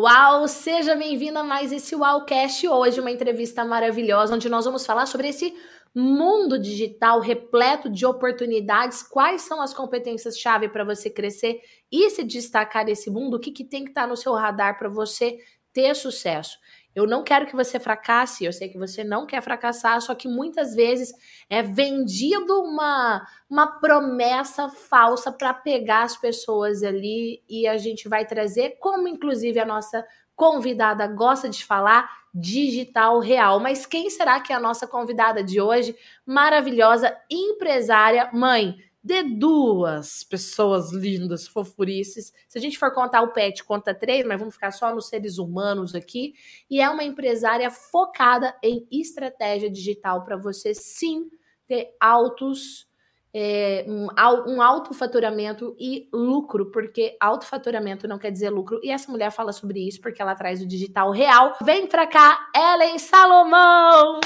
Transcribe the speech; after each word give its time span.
Uau, 0.00 0.46
seja 0.46 0.94
bem-vinda 0.94 1.40
a 1.40 1.42
mais 1.42 1.72
esse 1.72 1.96
Uaucast. 1.96 2.68
Hoje, 2.68 3.00
uma 3.00 3.10
entrevista 3.10 3.64
maravilhosa 3.64 4.32
onde 4.32 4.48
nós 4.48 4.64
vamos 4.64 4.86
falar 4.86 5.06
sobre 5.06 5.26
esse 5.26 5.52
mundo 5.92 6.56
digital 6.56 7.18
repleto 7.18 7.90
de 7.90 8.06
oportunidades, 8.06 9.02
quais 9.02 9.42
são 9.42 9.60
as 9.60 9.74
competências-chave 9.74 10.68
para 10.68 10.84
você 10.84 11.10
crescer 11.10 11.60
e 11.90 12.08
se 12.10 12.22
destacar 12.22 12.84
nesse 12.84 13.10
mundo, 13.10 13.36
o 13.38 13.40
que, 13.40 13.50
que 13.50 13.64
tem 13.64 13.82
que 13.82 13.90
estar 13.90 14.02
tá 14.02 14.06
no 14.06 14.16
seu 14.16 14.34
radar 14.34 14.78
para 14.78 14.88
você 14.88 15.36
ter 15.72 15.96
sucesso. 15.96 16.56
Eu 16.98 17.06
não 17.06 17.22
quero 17.22 17.46
que 17.46 17.54
você 17.54 17.78
fracasse, 17.78 18.44
eu 18.44 18.52
sei 18.52 18.68
que 18.68 18.76
você 18.76 19.04
não 19.04 19.24
quer 19.24 19.40
fracassar, 19.40 20.00
só 20.00 20.14
que 20.14 20.26
muitas 20.26 20.74
vezes 20.74 21.12
é 21.48 21.62
vendido 21.62 22.60
uma, 22.60 23.24
uma 23.48 23.66
promessa 23.78 24.68
falsa 24.68 25.30
para 25.30 25.54
pegar 25.54 26.02
as 26.02 26.16
pessoas 26.16 26.82
ali 26.82 27.42
e 27.48 27.68
a 27.68 27.76
gente 27.76 28.08
vai 28.08 28.26
trazer, 28.26 28.78
como 28.80 29.06
inclusive 29.06 29.60
a 29.60 29.64
nossa 29.64 30.04
convidada 30.34 31.06
gosta 31.06 31.48
de 31.48 31.64
falar, 31.64 32.10
digital 32.34 33.20
real. 33.20 33.60
Mas 33.60 33.86
quem 33.86 34.10
será 34.10 34.40
que 34.40 34.52
é 34.52 34.56
a 34.56 34.60
nossa 34.60 34.86
convidada 34.86 35.42
de 35.42 35.60
hoje? 35.60 35.96
Maravilhosa 36.26 37.16
empresária, 37.30 38.28
mãe 38.32 38.76
de 39.02 39.22
duas 39.22 40.24
pessoas 40.24 40.92
lindas, 40.92 41.46
fofurices. 41.46 42.32
Se 42.48 42.58
a 42.58 42.60
gente 42.60 42.78
for 42.78 42.92
contar 42.92 43.22
o 43.22 43.32
pet, 43.32 43.62
conta 43.64 43.94
três, 43.94 44.26
mas 44.26 44.38
vamos 44.38 44.54
ficar 44.54 44.70
só 44.70 44.94
nos 44.94 45.08
seres 45.08 45.38
humanos 45.38 45.94
aqui. 45.94 46.34
E 46.68 46.80
é 46.80 46.88
uma 46.90 47.04
empresária 47.04 47.70
focada 47.70 48.54
em 48.62 48.86
estratégia 48.90 49.70
digital 49.70 50.24
para 50.24 50.36
você 50.36 50.74
sim 50.74 51.30
ter 51.66 51.94
altos. 52.00 52.86
É, 53.32 53.84
um, 53.86 54.06
um 54.54 54.62
alto 54.62 54.94
faturamento 54.94 55.76
e 55.78 56.08
lucro, 56.10 56.70
porque 56.70 57.14
alto 57.20 57.44
faturamento 57.44 58.08
não 58.08 58.18
quer 58.18 58.32
dizer 58.32 58.48
lucro, 58.48 58.80
e 58.82 58.90
essa 58.90 59.12
mulher 59.12 59.30
fala 59.30 59.52
sobre 59.52 59.86
isso 59.86 60.00
porque 60.00 60.20
ela 60.20 60.34
traz 60.34 60.62
o 60.62 60.66
digital 60.66 61.10
real. 61.12 61.54
Vem 61.62 61.86
pra 61.86 62.06
cá, 62.06 62.48
Ellen 62.56 62.98
Salomão! 62.98 64.18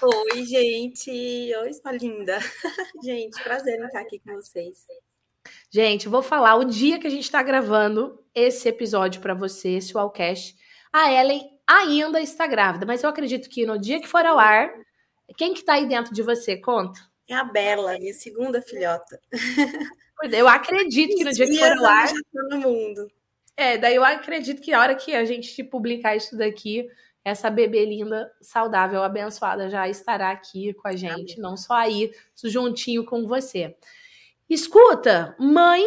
Oi, 0.00 0.44
gente. 0.44 1.10
Oi, 1.10 1.72
sua 1.72 1.90
linda. 1.90 2.38
gente, 3.02 3.42
prazer 3.42 3.80
em 3.80 3.84
estar 3.84 4.00
aqui 4.00 4.20
com 4.20 4.32
vocês. 4.34 4.86
Gente, 5.70 6.08
vou 6.08 6.22
falar 6.22 6.54
o 6.54 6.64
dia 6.64 7.00
que 7.00 7.06
a 7.08 7.10
gente 7.10 7.24
está 7.24 7.42
gravando 7.42 8.22
esse 8.32 8.68
episódio 8.68 9.20
para 9.20 9.34
você, 9.34 9.70
esse 9.70 9.96
Wallcast. 9.96 10.56
A 10.92 11.12
Ellen 11.12 11.50
ainda 11.66 12.20
está 12.20 12.46
grávida, 12.46 12.86
mas 12.86 13.02
eu 13.02 13.10
acredito 13.10 13.48
que 13.48 13.66
no 13.66 13.76
dia 13.76 14.00
que 14.00 14.06
for 14.06 14.24
ao 14.24 14.38
ar, 14.38 14.72
quem 15.36 15.52
que 15.52 15.64
tá 15.64 15.74
aí 15.74 15.86
dentro 15.86 16.14
de 16.14 16.22
você? 16.22 16.56
Conta. 16.56 17.00
É 17.28 17.34
a 17.34 17.42
Bela, 17.42 17.98
minha 17.98 18.14
segunda 18.14 18.62
filhota. 18.62 19.20
Eu 20.32 20.48
acredito 20.48 21.16
que 21.16 21.24
no 21.24 21.32
dia 21.32 21.46
que 21.46 21.58
for 21.58 21.78
ao 21.78 21.84
ar. 21.84 22.08
no 22.50 22.58
mundo. 22.58 23.10
É, 23.56 23.76
daí 23.76 23.96
eu 23.96 24.04
acredito 24.04 24.62
que 24.62 24.72
a 24.72 24.80
hora 24.80 24.94
que 24.94 25.12
a 25.14 25.24
gente 25.24 25.64
publicar 25.64 26.14
isso 26.14 26.36
daqui, 26.36 26.88
essa 27.28 27.50
bebê 27.50 27.84
linda, 27.84 28.30
saudável, 28.40 29.02
abençoada 29.02 29.68
já 29.68 29.88
estará 29.88 30.30
aqui 30.30 30.74
com 30.74 30.88
a 30.88 30.96
gente, 30.96 31.34
Amém. 31.34 31.38
não 31.38 31.56
só 31.56 31.74
aí, 31.74 32.10
juntinho 32.44 33.04
com 33.04 33.26
você. 33.26 33.76
Escuta, 34.48 35.36
mãe 35.38 35.84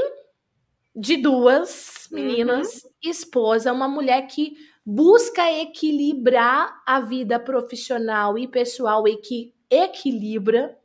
de 0.95 1.17
duas 1.17 2.07
meninas, 2.11 2.83
uhum. 2.83 2.91
esposa, 3.03 3.71
uma 3.71 3.87
mulher 3.87 4.27
que 4.27 4.55
busca 4.85 5.51
equilibrar 5.51 6.81
a 6.85 6.99
vida 6.99 7.39
profissional 7.39 8.37
e 8.37 8.47
pessoal 8.47 9.07
e 9.07 9.17
que 9.17 9.53
equilibra 9.69 10.77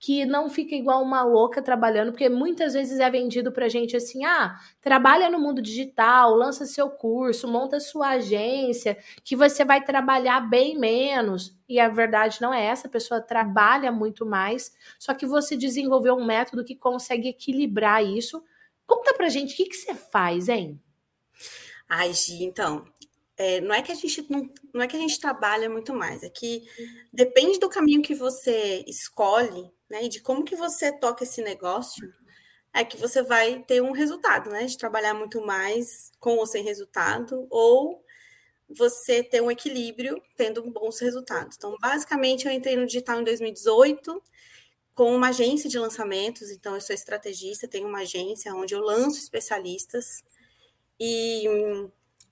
que 0.00 0.24
não 0.24 0.48
fica 0.48 0.74
igual 0.74 1.02
uma 1.02 1.22
louca 1.22 1.60
trabalhando, 1.60 2.10
porque 2.10 2.26
muitas 2.30 2.72
vezes 2.72 2.98
é 2.98 3.10
vendido 3.10 3.52
pra 3.52 3.68
gente 3.68 3.94
assim: 3.94 4.24
ah, 4.24 4.58
trabalha 4.80 5.28
no 5.28 5.38
mundo 5.38 5.60
digital, 5.60 6.34
lança 6.34 6.64
seu 6.64 6.88
curso, 6.88 7.46
monta 7.46 7.78
sua 7.78 8.12
agência, 8.12 8.96
que 9.22 9.36
você 9.36 9.62
vai 9.62 9.84
trabalhar 9.84 10.40
bem 10.40 10.78
menos. 10.78 11.54
E 11.68 11.78
a 11.78 11.88
verdade 11.90 12.40
não 12.40 12.52
é 12.52 12.64
essa, 12.64 12.88
a 12.88 12.90
pessoa 12.90 13.20
trabalha 13.20 13.92
muito 13.92 14.24
mais, 14.24 14.74
só 14.98 15.12
que 15.12 15.26
você 15.26 15.54
desenvolveu 15.54 16.14
um 16.14 16.24
método 16.24 16.64
que 16.64 16.74
consegue 16.74 17.28
equilibrar 17.28 18.02
isso. 18.02 18.42
Conta 18.86 19.12
pra 19.12 19.28
gente 19.28 19.52
o 19.52 19.56
que, 19.56 19.66
que 19.66 19.76
você 19.76 19.94
faz, 19.94 20.48
hein? 20.48 20.80
Ai, 21.86 22.12
Gi, 22.14 22.42
então, 22.42 22.84
é, 23.40 23.58
não 23.58 23.74
é 23.74 23.80
que 23.80 23.90
a 23.90 23.94
gente 23.94 24.26
não, 24.28 24.50
não 24.74 24.82
é 24.82 24.86
que 24.86 24.94
a 24.94 25.00
gente 25.00 25.18
trabalha 25.18 25.70
muito 25.70 25.94
mais, 25.94 26.22
é 26.22 26.28
que 26.28 26.62
depende 27.10 27.58
do 27.58 27.70
caminho 27.70 28.02
que 28.02 28.14
você 28.14 28.84
escolhe 28.86 29.72
né, 29.88 30.04
e 30.04 30.08
de 30.10 30.20
como 30.20 30.44
que 30.44 30.54
você 30.54 30.92
toca 30.92 31.24
esse 31.24 31.40
negócio, 31.40 32.06
é 32.74 32.84
que 32.84 32.98
você 32.98 33.22
vai 33.22 33.64
ter 33.66 33.82
um 33.82 33.92
resultado, 33.92 34.50
né? 34.50 34.66
De 34.66 34.76
trabalhar 34.76 35.14
muito 35.14 35.40
mais 35.40 36.12
com 36.20 36.36
ou 36.36 36.46
sem 36.46 36.62
resultado, 36.62 37.46
ou 37.48 38.04
você 38.68 39.24
ter 39.24 39.40
um 39.40 39.50
equilíbrio 39.50 40.22
tendo 40.36 40.62
bons 40.70 41.00
resultados. 41.00 41.56
Então, 41.56 41.74
basicamente, 41.80 42.46
eu 42.46 42.52
entrei 42.52 42.76
no 42.76 42.86
digital 42.86 43.22
em 43.22 43.24
2018 43.24 44.22
com 44.94 45.16
uma 45.16 45.28
agência 45.28 45.68
de 45.68 45.78
lançamentos. 45.78 46.50
Então, 46.50 46.74
eu 46.74 46.80
sou 46.82 46.94
estrategista, 46.94 47.66
tenho 47.66 47.88
uma 47.88 48.00
agência 48.00 48.54
onde 48.54 48.74
eu 48.74 48.80
lanço 48.80 49.18
especialistas. 49.18 50.22
E 51.00 51.48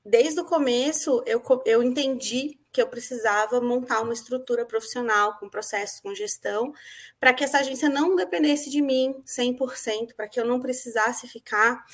desde 0.09 0.41
o 0.41 0.45
começo, 0.45 1.23
eu, 1.27 1.43
eu 1.67 1.83
entendi 1.83 2.59
que 2.73 2.81
eu 2.81 2.89
precisava 2.89 3.61
montar 3.61 4.01
uma 4.01 4.13
estrutura 4.13 4.65
profissional 4.65 5.39
com 5.39 5.49
processos, 5.49 6.01
com 6.01 6.15
gestão, 6.15 6.73
para 7.21 7.35
que 7.35 7.45
essa 7.45 7.59
agência 7.59 7.89
não 7.89 8.17
dependesse 8.17 8.71
de 8.71 8.81
mim 8.81 9.21
100%, 9.27 10.15
para 10.17 10.29
que 10.29 10.41
eu 10.41 10.45
não 10.45 10.61
precisasse 10.61 11.29
ficar 11.29 11.85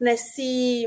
nesse 0.00 0.86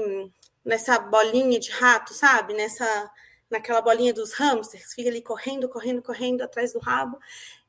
nessa 0.63 0.99
bolinha 0.99 1.59
de 1.59 1.71
rato, 1.71 2.13
sabe? 2.13 2.53
Nessa 2.53 3.11
naquela 3.51 3.81
bolinha 3.81 4.13
dos 4.13 4.33
hamsters, 4.33 4.93
fica 4.93 5.09
ali 5.09 5.21
correndo, 5.21 5.67
correndo, 5.67 6.01
correndo 6.01 6.41
atrás 6.41 6.73
do 6.73 6.79
rabo 6.79 7.19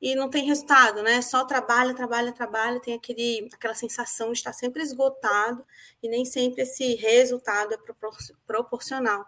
e 0.01 0.15
não 0.15 0.31
tem 0.31 0.45
resultado, 0.45 1.03
né? 1.03 1.21
Só 1.21 1.45
trabalha, 1.45 1.95
trabalha, 1.95 2.33
trabalha, 2.33 2.81
tem 2.81 2.95
aquele, 2.95 3.49
aquela 3.53 3.75
sensação 3.75 4.33
de 4.33 4.39
estar 4.39 4.53
sempre 4.53 4.83
esgotado 4.83 5.65
e 6.03 6.09
nem 6.09 6.25
sempre 6.25 6.63
esse 6.63 6.95
resultado 6.95 7.75
é 7.75 7.79
proporcional. 8.47 9.27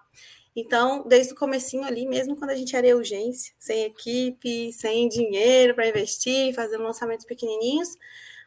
Então, 0.57 1.05
desde 1.07 1.33
o 1.33 1.37
comecinho 1.37 1.85
ali, 1.85 2.07
mesmo 2.07 2.37
quando 2.37 2.51
a 2.51 2.55
gente 2.55 2.77
era 2.77 2.97
urgência, 2.97 3.53
sem 3.59 3.85
equipe, 3.85 4.73
sem 4.73 5.09
dinheiro 5.09 5.75
para 5.75 5.89
investir, 5.89 6.55
fazendo 6.55 6.85
lançamentos 6.85 7.27
pequenininhos, 7.27 7.97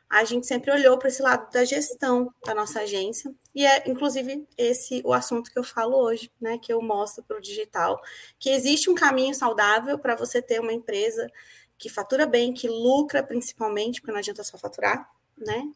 a 0.10 0.24
gente 0.24 0.48
sempre 0.48 0.72
olhou 0.72 0.98
para 0.98 1.10
esse 1.10 1.22
lado 1.22 1.52
da 1.52 1.66
gestão 1.66 2.34
da 2.46 2.54
nossa 2.56 2.82
agência. 2.82 3.34
E 3.54 3.66
é, 3.66 3.90
inclusive, 3.90 4.48
esse 4.58 5.02
o 5.06 5.14
assunto 5.14 5.52
que 5.52 5.60
eu 5.60 5.64
falo 5.64 5.98
hoje, 5.98 6.32
né? 6.40 6.58
Que 6.58 6.72
eu 6.72 6.82
mostro 6.82 7.24
para 7.24 7.38
o 7.38 7.42
digital, 7.42 8.02
que 8.40 8.50
existe 8.50 8.90
um 8.90 8.96
caminho 8.96 9.34
saudável 9.36 10.00
para 10.00 10.16
você 10.16 10.42
ter 10.42 10.60
uma 10.60 10.74
empresa 10.74 11.30
que 11.78 11.90
fatura 11.90 12.26
bem, 12.26 12.54
que 12.54 12.68
lucra 12.68 13.22
principalmente, 13.24 14.02
porque 14.02 14.12
não 14.12 14.20
adianta 14.20 14.44
só 14.44 14.58
faturar, 14.58 15.10
né? 15.38 15.70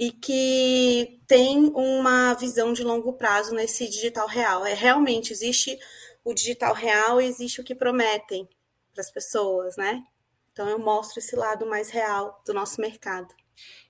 e 0.00 0.10
que 0.10 1.20
tem 1.26 1.70
uma 1.74 2.32
visão 2.32 2.72
de 2.72 2.82
longo 2.82 3.12
prazo 3.12 3.54
nesse 3.54 3.86
digital 3.86 4.26
real. 4.26 4.64
É 4.64 4.72
realmente 4.72 5.30
existe 5.30 5.78
o 6.24 6.32
digital 6.32 6.72
real 6.72 7.20
existe 7.20 7.60
o 7.60 7.64
que 7.64 7.74
prometem 7.74 8.48
para 8.92 9.02
as 9.02 9.10
pessoas, 9.10 9.76
né? 9.76 10.02
Então 10.52 10.66
eu 10.68 10.78
mostro 10.78 11.18
esse 11.18 11.36
lado 11.36 11.66
mais 11.66 11.90
real 11.90 12.42
do 12.46 12.54
nosso 12.54 12.80
mercado. 12.80 13.34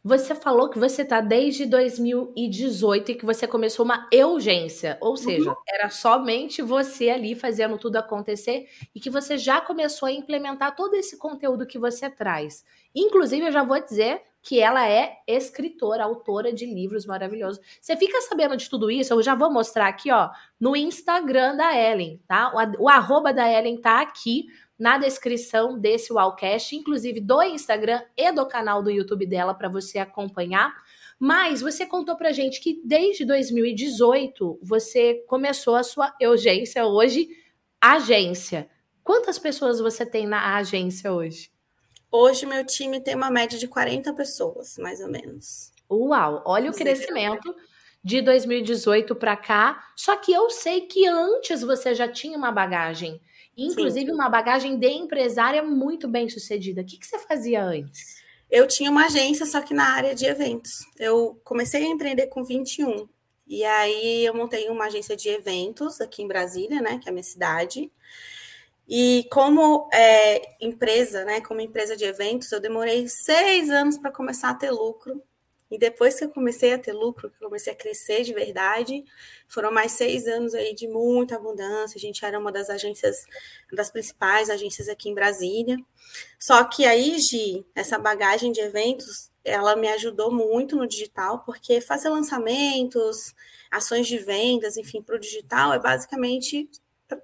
Você 0.03 0.35
falou 0.35 0.71
que 0.71 0.79
você 0.79 1.03
está 1.03 1.21
desde 1.21 1.67
2018 1.67 3.11
e 3.11 3.15
que 3.17 3.27
você 3.27 3.47
começou 3.47 3.85
uma 3.85 4.09
urgência, 4.13 4.97
ou 4.99 5.15
seja, 5.15 5.51
uhum. 5.51 5.57
era 5.69 5.91
somente 5.91 6.63
você 6.63 7.11
ali 7.11 7.35
fazendo 7.35 7.77
tudo 7.77 7.97
acontecer 7.97 8.67
e 8.95 9.01
que 9.01 9.11
você 9.11 9.37
já 9.37 9.61
começou 9.61 10.09
a 10.09 10.13
implementar 10.13 10.75
todo 10.75 10.95
esse 10.95 11.19
conteúdo 11.19 11.67
que 11.67 11.79
você 11.79 12.09
traz. 12.09 12.65
Inclusive, 12.95 13.47
eu 13.47 13.53
já 13.53 13.63
vou 13.63 13.79
dizer 13.79 14.23
que 14.43 14.59
ela 14.59 14.89
é 14.89 15.19
escritora, 15.27 16.05
autora 16.05 16.51
de 16.51 16.65
livros 16.65 17.05
maravilhosos. 17.05 17.61
Você 17.79 17.95
fica 17.95 18.23
sabendo 18.23 18.57
de 18.57 18.71
tudo 18.71 18.91
isso? 18.91 19.13
Eu 19.13 19.23
já 19.23 19.35
vou 19.35 19.53
mostrar 19.53 19.89
aqui, 19.89 20.11
ó, 20.11 20.31
no 20.59 20.75
Instagram 20.75 21.57
da 21.57 21.79
Ellen, 21.79 22.19
tá? 22.27 22.51
O, 22.55 22.85
o 22.85 22.89
arroba 22.89 23.35
da 23.35 23.47
Ellen 23.47 23.79
tá 23.79 24.01
aqui 24.01 24.47
na 24.81 24.97
descrição 24.97 25.79
desse 25.79 26.11
Wallcast, 26.11 26.75
inclusive 26.75 27.21
do 27.21 27.43
Instagram 27.43 28.03
e 28.17 28.33
do 28.33 28.47
canal 28.47 28.83
do 28.83 28.91
YouTube 28.91 29.27
dela 29.27 29.53
para 29.53 29.69
você 29.69 29.99
acompanhar. 29.99 30.75
Mas 31.19 31.61
você 31.61 31.85
contou 31.85 32.17
pra 32.17 32.33
gente 32.33 32.63
que 32.63 32.81
desde 32.83 33.27
2018 33.27 34.59
você 34.63 35.23
começou 35.29 35.77
a 35.77 35.83
sua 35.83 36.15
urgência 36.23 36.87
hoje, 36.87 37.29
agência. 37.79 38.71
Quantas 39.05 39.39
pessoas 39.39 39.81
você 39.81 40.07
tem 40.07 40.27
na 40.27 40.57
agência 40.57 41.13
hoje? 41.13 41.51
Hoje, 42.11 42.47
meu 42.47 42.65
time 42.65 43.01
tem 43.01 43.15
uma 43.15 43.31
média 43.31 43.59
de 43.59 43.69
40 43.69 44.15
pessoas, 44.15 44.79
mais 44.79 45.01
ou 45.01 45.09
menos. 45.09 45.73
Uau! 45.91 46.43
Olha 46.47 46.71
o 46.71 46.75
crescimento 46.75 47.55
de 48.03 48.23
2018 48.23 49.15
para 49.15 49.37
cá. 49.37 49.85
Só 49.95 50.17
que 50.17 50.33
eu 50.33 50.49
sei 50.49 50.83
que 50.83 51.07
antes 51.07 51.61
você 51.61 51.95
já 51.95 52.09
tinha 52.09 52.37
uma 52.37 52.51
bagagem, 52.51 53.21
inclusive 53.67 54.07
Sim. 54.07 54.13
uma 54.13 54.29
bagagem 54.29 54.79
de 54.79 54.89
empresária 54.89 55.63
muito 55.63 56.09
bem 56.09 56.29
sucedida. 56.29 56.83
O 56.83 56.85
que, 56.85 56.99
que 56.99 57.07
você 57.07 57.19
fazia 57.19 57.65
antes? 57.65 58.21
Eu 58.51 58.67
tinha 58.67 58.91
uma 58.91 59.07
agência, 59.07 59.47
só 59.47 59.61
que 59.61 59.73
na 59.73 59.95
área 59.95 60.15
de 60.15 60.27
eventos. 60.27 60.71
Eu 60.99 61.41
comecei 61.45 61.85
a 61.85 61.89
empreender 61.89 62.27
com 62.27 62.43
21. 62.43 63.09
E 63.47 63.65
aí 63.65 64.25
eu 64.25 64.35
montei 64.35 64.69
uma 64.69 64.87
agência 64.87 65.17
de 65.17 65.29
eventos 65.29 66.01
aqui 66.01 66.23
em 66.23 66.29
Brasília, 66.29 66.81
né, 66.81 66.99
que 66.99 67.09
é 67.09 67.11
a 67.11 67.13
minha 67.13 67.23
cidade. 67.23 67.91
E 68.89 69.27
como 69.31 69.89
é, 69.93 70.57
empresa, 70.65 71.25
né, 71.25 71.41
como 71.41 71.61
empresa 71.61 71.97
de 71.97 72.05
eventos, 72.05 72.51
eu 72.51 72.61
demorei 72.61 73.07
seis 73.09 73.71
anos 73.71 73.97
para 73.97 74.11
começar 74.11 74.51
a 74.51 74.55
ter 74.55 74.71
lucro. 74.71 75.23
E 75.71 75.79
depois 75.79 76.19
que 76.19 76.25
eu 76.25 76.31
comecei 76.31 76.73
a 76.73 76.79
ter 76.79 76.93
lucro, 76.93 77.31
que 77.31 77.37
eu 77.37 77.49
comecei 77.49 77.73
a 77.73 77.77
crescer 77.77 78.23
de 78.25 78.33
verdade, 78.35 79.05
foram 79.47 79.71
mais 79.71 79.93
seis 79.93 80.27
anos 80.27 80.55
aí 80.55 80.75
de 80.75 80.89
muita 80.89 81.37
abundância. 81.37 81.97
A 81.97 82.01
gente 82.01 82.25
era 82.25 82.39
uma 82.39 82.51
das 82.51 82.69
agências, 82.69 83.25
das 83.73 83.91
principais 83.91 84.51
agências 84.51 84.89
aqui 84.89 85.09
em 85.09 85.15
Brasília. 85.15 85.79
Só 86.39 86.65
que 86.65 86.85
aí, 86.85 87.19
Gi, 87.19 87.65
essa 87.75 87.99
bagagem 87.99 88.51
de 88.51 88.61
eventos, 88.61 89.31
ela 89.45 89.77
me 89.77 89.89
ajudou 89.89 90.33
muito 90.33 90.77
no 90.77 90.87
digital, 90.87 91.45
porque 91.45 91.81
fazer 91.81 92.09
lançamentos, 92.09 93.35
ações 93.71 94.07
de 94.07 94.19
vendas, 94.19 94.77
enfim, 94.77 95.01
para 95.01 95.17
o 95.17 95.21
digital 95.21 95.73
é 95.73 95.79
basicamente 95.79 96.69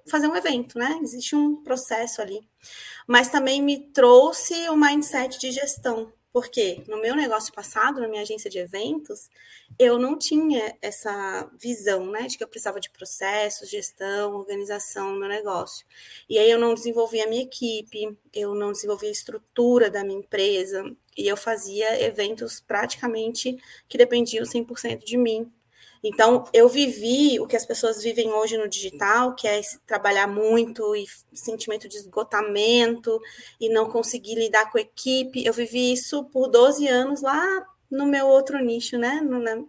fazer 0.09 0.27
um 0.27 0.35
evento, 0.35 0.77
né? 0.77 0.99
Existe 1.01 1.35
um 1.35 1.63
processo 1.63 2.21
ali. 2.21 2.39
Mas 3.05 3.29
também 3.29 3.61
me 3.61 3.91
trouxe 3.91 4.53
o 4.69 4.75
mindset 4.75 5.39
de 5.39 5.51
gestão, 5.51 6.11
porque 6.37 6.83
no 6.87 7.01
meu 7.01 7.15
negócio 7.15 7.51
passado, 7.51 7.99
na 7.99 8.07
minha 8.07 8.21
agência 8.21 8.47
de 8.47 8.59
eventos, 8.59 9.27
eu 9.79 9.97
não 9.97 10.15
tinha 10.15 10.77
essa 10.83 11.49
visão, 11.59 12.11
né, 12.11 12.27
de 12.27 12.37
que 12.37 12.43
eu 12.43 12.47
precisava 12.47 12.79
de 12.79 12.91
processos, 12.91 13.67
gestão, 13.67 14.35
organização 14.35 15.13
no 15.13 15.19
meu 15.19 15.29
negócio. 15.29 15.83
E 16.29 16.37
aí 16.37 16.47
eu 16.47 16.59
não 16.59 16.75
desenvolvia 16.75 17.25
a 17.25 17.27
minha 17.27 17.41
equipe, 17.41 18.15
eu 18.31 18.53
não 18.53 18.71
desenvolvia 18.71 19.09
a 19.09 19.11
estrutura 19.11 19.89
da 19.89 20.03
minha 20.03 20.19
empresa, 20.19 20.95
e 21.17 21.27
eu 21.27 21.35
fazia 21.35 21.99
eventos 22.03 22.59
praticamente 22.59 23.57
que 23.89 23.97
dependiam 23.97 24.45
100% 24.45 25.03
de 25.03 25.17
mim. 25.17 25.51
Então, 26.03 26.43
eu 26.53 26.69
vivi 26.69 27.39
o 27.39 27.47
que 27.47 27.55
as 27.55 27.65
pessoas 27.65 28.01
vivem 28.01 28.31
hoje 28.31 28.57
no 28.57 28.67
digital, 28.67 29.35
que 29.35 29.47
é 29.47 29.61
trabalhar 29.85 30.27
muito 30.27 30.95
e 30.95 31.05
sentimento 31.33 31.87
de 31.87 31.97
esgotamento 31.97 33.19
e 33.59 33.69
não 33.69 33.89
conseguir 33.89 34.35
lidar 34.35 34.71
com 34.71 34.77
a 34.77 34.81
equipe. 34.81 35.45
Eu 35.45 35.53
vivi 35.53 35.91
isso 35.91 36.25
por 36.25 36.47
12 36.47 36.87
anos 36.87 37.21
lá 37.21 37.65
no 37.89 38.05
meu 38.05 38.27
outro 38.27 38.59
nicho, 38.59 38.97
né? 38.97 39.21
na, 39.21 39.63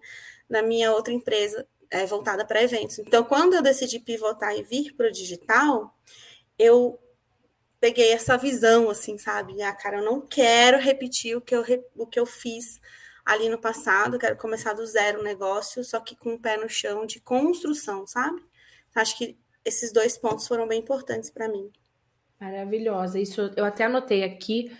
na 0.49 0.63
minha 0.63 0.93
outra 0.93 1.13
empresa 1.13 1.67
é, 1.91 2.05
voltada 2.07 2.45
para 2.45 2.63
eventos. 2.63 2.99
Então, 2.99 3.25
quando 3.25 3.55
eu 3.55 3.63
decidi 3.63 3.99
pivotar 3.99 4.57
e 4.57 4.63
vir 4.63 4.95
para 4.95 5.09
o 5.09 5.13
digital, 5.13 5.95
eu 6.59 6.99
peguei 7.81 8.13
essa 8.13 8.37
visão, 8.37 8.91
assim, 8.91 9.19
sabe? 9.19 9.63
Ah, 9.63 9.73
cara, 9.73 9.99
eu 9.99 10.05
não 10.05 10.21
quero 10.21 10.79
repetir 10.79 11.37
o 11.37 11.41
que 11.41 11.55
eu, 11.55 11.65
o 11.97 12.07
que 12.07 12.19
eu 12.19 12.27
fiz 12.27 12.81
ali 13.29 13.51
no 13.51 13.59
passado, 13.59 14.19
quero 14.19 14.39
começar 14.39 14.73
do 14.73 14.87
zero 14.87 15.21
o 15.21 15.23
negócio, 15.23 15.85
só 15.85 16.01
que 16.01 16.17
com 16.17 16.33
o 16.33 16.39
pé 16.41 16.57
no 16.57 16.67
chão 16.67 17.05
de 17.05 17.21
construção, 17.21 18.07
sabe? 18.07 18.43
Acho 18.95 19.19
que 19.19 19.37
esses 19.63 19.93
dois 19.93 20.17
pontos 20.17 20.49
foram 20.49 20.67
bem 20.67 20.81
importantes 20.81 21.29
para 21.29 21.47
mim. 21.47 21.71
Maravilhosa. 22.41 23.21
Isso 23.21 23.53
eu 23.55 23.67
até 23.67 23.85
anotei 23.85 24.25
aqui 24.25 24.75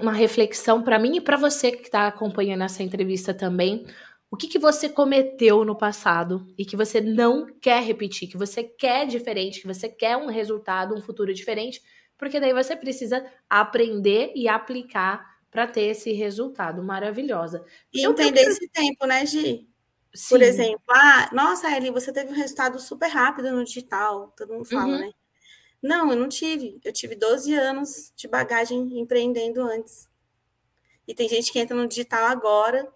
uma 0.00 0.12
reflexão 0.12 0.82
para 0.82 0.98
mim 0.98 1.16
e 1.16 1.20
para 1.20 1.36
você 1.36 1.70
que 1.70 1.82
está 1.82 2.06
acompanhando 2.06 2.64
essa 2.64 2.82
entrevista 2.82 3.34
também. 3.34 3.86
O 4.30 4.36
que, 4.36 4.48
que 4.48 4.58
você 4.58 4.88
cometeu 4.88 5.62
no 5.62 5.76
passado 5.76 6.46
e 6.56 6.64
que 6.64 6.76
você 6.76 7.02
não 7.02 7.46
quer 7.60 7.82
repetir, 7.82 8.28
que 8.28 8.36
você 8.38 8.64
quer 8.64 9.06
diferente, 9.06 9.60
que 9.60 9.66
você 9.66 9.90
quer 9.90 10.16
um 10.16 10.26
resultado, 10.26 10.94
um 10.94 11.02
futuro 11.02 11.34
diferente, 11.34 11.82
porque 12.16 12.40
daí 12.40 12.54
você 12.54 12.74
precisa 12.74 13.26
aprender 13.48 14.32
e 14.34 14.48
aplicar 14.48 15.37
para 15.50 15.66
ter 15.66 15.82
esse 15.82 16.12
resultado 16.12 16.82
maravilhosa. 16.82 17.64
E 17.92 18.00
então, 18.00 18.12
entender 18.12 18.44
eu... 18.44 18.50
esse 18.50 18.68
tempo, 18.68 19.06
né, 19.06 19.24
Gi? 19.24 19.68
Sim. 20.14 20.28
Por 20.28 20.42
exemplo, 20.42 20.82
ah, 20.88 21.30
nossa, 21.32 21.70
Ellen, 21.76 21.92
você 21.92 22.12
teve 22.12 22.32
um 22.32 22.36
resultado 22.36 22.78
super 22.80 23.08
rápido 23.08 23.52
no 23.52 23.64
digital, 23.64 24.32
todo 24.36 24.52
mundo 24.52 24.64
fala, 24.64 24.94
uhum. 24.94 24.98
né? 25.00 25.12
Não, 25.82 26.10
eu 26.10 26.16
não 26.16 26.28
tive. 26.28 26.80
Eu 26.84 26.92
tive 26.92 27.14
12 27.14 27.54
anos 27.54 28.12
de 28.16 28.26
bagagem 28.26 28.98
empreendendo 28.98 29.62
antes. 29.62 30.08
E 31.06 31.14
tem 31.14 31.28
gente 31.28 31.52
que 31.52 31.58
entra 31.58 31.76
no 31.76 31.86
digital 31.86 32.26
agora, 32.26 32.90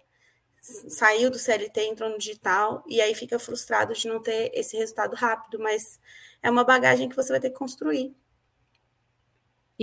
saiu 0.61 1.31
do 1.31 1.39
CLT, 1.39 1.81
entrou 1.81 2.09
no 2.09 2.17
digital, 2.17 2.83
e 2.87 3.01
aí 3.01 3.15
fica 3.15 3.39
frustrado 3.39 3.93
de 3.93 4.07
não 4.07 4.21
ter 4.21 4.51
esse 4.53 4.77
resultado 4.77 5.15
rápido, 5.15 5.59
mas 5.59 5.99
é 6.41 6.49
uma 6.49 6.63
bagagem 6.63 7.09
que 7.09 7.15
você 7.15 7.31
vai 7.31 7.39
ter 7.39 7.49
que 7.49 7.57
construir. 7.57 8.15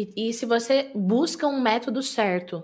E, 0.01 0.31
e 0.31 0.33
se 0.33 0.47
você 0.47 0.91
busca 0.95 1.47
um 1.47 1.61
método 1.61 2.03
certo 2.03 2.63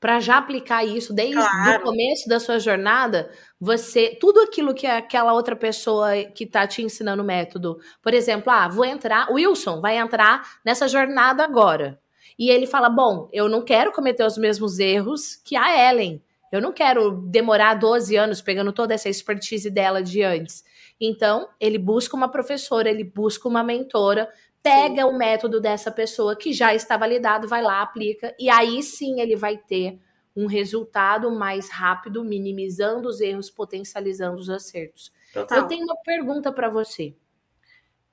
para 0.00 0.18
já 0.18 0.38
aplicar 0.38 0.84
isso 0.84 1.14
desde 1.14 1.34
claro. 1.34 1.78
o 1.78 1.82
começo 1.84 2.28
da 2.28 2.40
sua 2.40 2.58
jornada, 2.58 3.30
você 3.60 4.16
tudo 4.20 4.40
aquilo 4.40 4.74
que 4.74 4.84
aquela 4.84 5.32
outra 5.32 5.54
pessoa 5.54 6.24
que 6.34 6.42
está 6.42 6.66
te 6.66 6.82
ensinando 6.82 7.22
o 7.22 7.24
método, 7.24 7.78
por 8.02 8.12
exemplo, 8.12 8.52
ah, 8.52 8.66
vou 8.66 8.84
entrar, 8.84 9.30
o 9.30 9.34
Wilson 9.34 9.80
vai 9.80 9.96
entrar 9.96 10.58
nessa 10.64 10.88
jornada 10.88 11.44
agora. 11.44 12.00
E 12.36 12.50
ele 12.50 12.66
fala: 12.66 12.88
"Bom, 12.88 13.28
eu 13.32 13.48
não 13.48 13.62
quero 13.62 13.92
cometer 13.92 14.24
os 14.24 14.36
mesmos 14.36 14.80
erros 14.80 15.36
que 15.36 15.54
a 15.54 15.88
Ellen. 15.88 16.20
Eu 16.50 16.60
não 16.60 16.72
quero 16.72 17.12
demorar 17.28 17.74
12 17.74 18.16
anos 18.16 18.42
pegando 18.42 18.72
toda 18.72 18.92
essa 18.92 19.08
expertise 19.08 19.70
dela 19.70 20.02
de 20.02 20.22
antes. 20.22 20.64
Então, 21.00 21.48
ele 21.58 21.78
busca 21.78 22.16
uma 22.16 22.28
professora, 22.28 22.90
ele 22.90 23.04
busca 23.04 23.48
uma 23.48 23.62
mentora 23.62 24.28
pega 24.62 25.02
sim. 25.02 25.08
o 25.08 25.16
método 25.16 25.60
dessa 25.60 25.90
pessoa 25.90 26.36
que 26.36 26.52
já 26.52 26.74
está 26.74 26.96
validado, 26.96 27.48
vai 27.48 27.62
lá, 27.62 27.82
aplica, 27.82 28.34
e 28.38 28.48
aí 28.48 28.82
sim 28.82 29.20
ele 29.20 29.36
vai 29.36 29.56
ter 29.56 29.98
um 30.34 30.46
resultado 30.46 31.30
mais 31.30 31.68
rápido, 31.68 32.24
minimizando 32.24 33.08
os 33.08 33.20
erros, 33.20 33.50
potencializando 33.50 34.38
os 34.38 34.48
acertos. 34.48 35.12
Total. 35.32 35.58
Eu 35.58 35.66
tenho 35.66 35.84
uma 35.84 35.96
pergunta 36.02 36.50
para 36.50 36.68
você. 36.68 37.14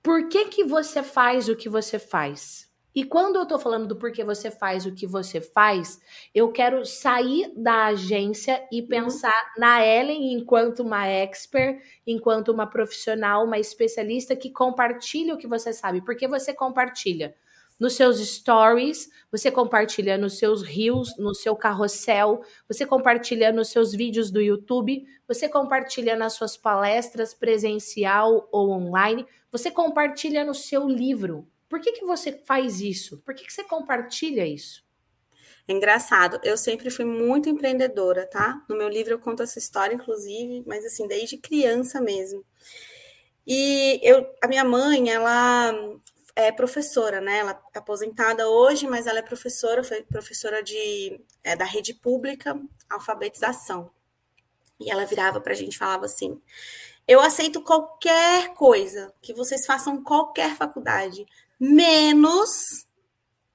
Por 0.04 0.28
que 0.28 0.46
que 0.46 0.64
você 0.64 1.04
faz 1.04 1.48
o 1.48 1.56
que 1.56 1.70
você 1.70 2.00
faz? 2.00 2.69
E 2.94 3.04
quando 3.04 3.36
eu 3.38 3.46
tô 3.46 3.60
falando 3.60 3.88
do 3.88 3.96
porquê 3.96 4.24
você 4.24 4.50
faz 4.50 4.86
o 4.86 4.94
que 4.94 5.06
você 5.06 5.40
faz, 5.40 6.00
eu 6.34 6.52
quero 6.52 6.86
sair 6.86 7.52
da 7.56 7.86
agência 7.86 8.66
e 8.72 8.82
uhum. 8.82 8.88
pensar 8.88 9.30
uhum. 9.30 9.62
na 9.62 9.86
Ellen 9.86 10.34
enquanto 10.34 10.80
uma 10.80 11.06
expert, 11.08 11.82
enquanto 12.06 12.50
uma 12.50 12.68
profissional, 12.68 13.46
uma 13.46 13.60
especialista 13.60 14.36
que 14.36 14.50
compartilha 14.50 15.36
o 15.36 15.38
que 15.38 15.48
você 15.48 15.72
sabe. 15.72 16.02
Porque 16.02 16.28
você 16.28 16.54
compartilha 16.54 17.36
nos 17.80 17.94
seus 17.94 18.20
stories, 18.20 19.10
você 19.32 19.50
compartilha 19.50 20.18
nos 20.18 20.38
seus 20.38 20.62
reels, 20.62 21.16
no 21.18 21.34
seu 21.34 21.56
carrossel, 21.56 22.42
você 22.68 22.86
compartilha 22.86 23.54
nos 23.54 23.70
seus 23.70 23.94
vídeos 23.94 24.30
do 24.30 24.42
YouTube, 24.42 25.06
você 25.26 25.48
compartilha 25.48 26.16
nas 26.16 26.34
suas 26.34 26.58
palestras 26.58 27.34
presencial 27.34 28.50
ou 28.52 28.72
online, 28.72 29.26
você 29.50 29.72
compartilha 29.72 30.44
no 30.44 30.54
seu 30.54 30.90
livro. 30.90 31.48
Por 31.70 31.80
que, 31.80 31.92
que 31.92 32.06
você 32.06 32.42
faz 32.46 32.82
isso? 32.82 33.20
Por 33.20 33.36
que, 33.36 33.46
que 33.46 33.54
você 33.54 33.64
compartilha 33.64 34.46
isso? 34.46 34.84
É 35.68 35.72
engraçado, 35.72 36.40
eu 36.44 36.58
sempre 36.58 36.90
fui 36.90 37.06
muito 37.06 37.48
empreendedora, 37.48 38.26
tá? 38.26 38.60
No 38.68 38.76
meu 38.76 38.90
livro 38.90 39.14
eu 39.14 39.20
conto 39.20 39.44
essa 39.44 39.60
história, 39.60 39.94
inclusive, 39.94 40.64
mas 40.66 40.84
assim, 40.84 41.08
desde 41.08 41.38
criança 41.38 42.02
mesmo. 42.02 42.44
E 43.46 44.00
eu, 44.02 44.28
a 44.42 44.48
minha 44.48 44.64
mãe, 44.64 45.12
ela 45.12 45.72
é 46.36 46.52
professora, 46.52 47.22
né? 47.22 47.40
Ela 47.40 47.62
é 47.74 47.78
aposentada 47.78 48.50
hoje, 48.50 48.88
mas 48.88 49.06
ela 49.06 49.20
é 49.20 49.22
professora, 49.22 49.84
foi 49.84 50.02
professora 50.04 50.64
de, 50.64 51.22
é, 51.44 51.56
da 51.56 51.66
rede 51.66 51.94
pública, 51.94 52.60
alfabetização. 52.90 53.92
E 54.80 54.90
ela 54.90 55.06
virava 55.06 55.40
para 55.42 55.54
a 55.54 55.56
gente 55.56 55.76
e 55.76 55.78
falava 55.78 56.06
assim: 56.06 56.42
Eu 57.08 57.20
aceito 57.20 57.62
qualquer 57.62 58.54
coisa, 58.54 59.14
que 59.22 59.34
vocês 59.34 59.66
façam 59.66 60.04
qualquer 60.04 60.56
faculdade, 60.56 61.26
menos 61.60 62.88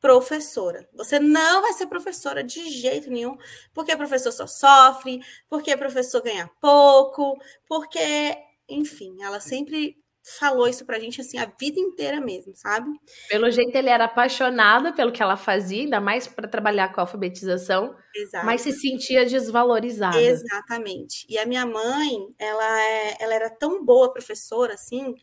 professora. 0.01 0.87
Você 0.93 1.19
não 1.19 1.63
vai 1.63 1.73
ser 1.73 1.87
professora 1.87 2.45
de 2.45 2.69
jeito 2.69 3.11
nenhum, 3.11 3.37
porque 3.73 3.97
professor 3.97 4.33
só 4.33 4.47
sofre, 4.47 5.21
porque 5.49 5.75
professor 5.77 6.23
ganha 6.23 6.51
pouco, 6.61 7.39
porque, 7.67 8.37
enfim, 8.69 9.23
ela 9.23 9.41
sempre 9.41 9.97
falou 10.39 10.67
isso 10.67 10.87
pra 10.87 10.99
gente 10.99 11.21
assim 11.21 11.39
a 11.39 11.47
vida 11.59 11.79
inteira 11.79 12.21
mesmo, 12.21 12.55
sabe? 12.55 12.91
Pelo 13.29 13.51
jeito 13.51 13.75
ele 13.77 13.91
era 13.91 14.05
apaixonado 14.05 14.93
pelo 14.95 15.13
que 15.13 15.23
ela 15.23 15.37
fazia, 15.37 15.83
ainda 15.83 16.01
mais 16.01 16.27
para 16.27 16.49
trabalhar 16.49 16.93
com 16.93 17.01
a 17.01 17.05
alfabetização, 17.05 17.95
Exato. 18.15 18.47
mas 18.47 18.63
se 18.63 18.73
sentia 18.73 19.27
desvalorizada. 19.27 20.21
Exatamente. 20.21 21.27
E 21.29 21.39
a 21.39 21.45
minha 21.47 21.67
mãe, 21.67 22.27
ela 22.39 22.81
é, 22.83 23.17
ela 23.21 23.35
era 23.35 23.51
tão 23.51 23.85
boa 23.85 24.13
professora 24.13 24.75
assim, 24.75 25.15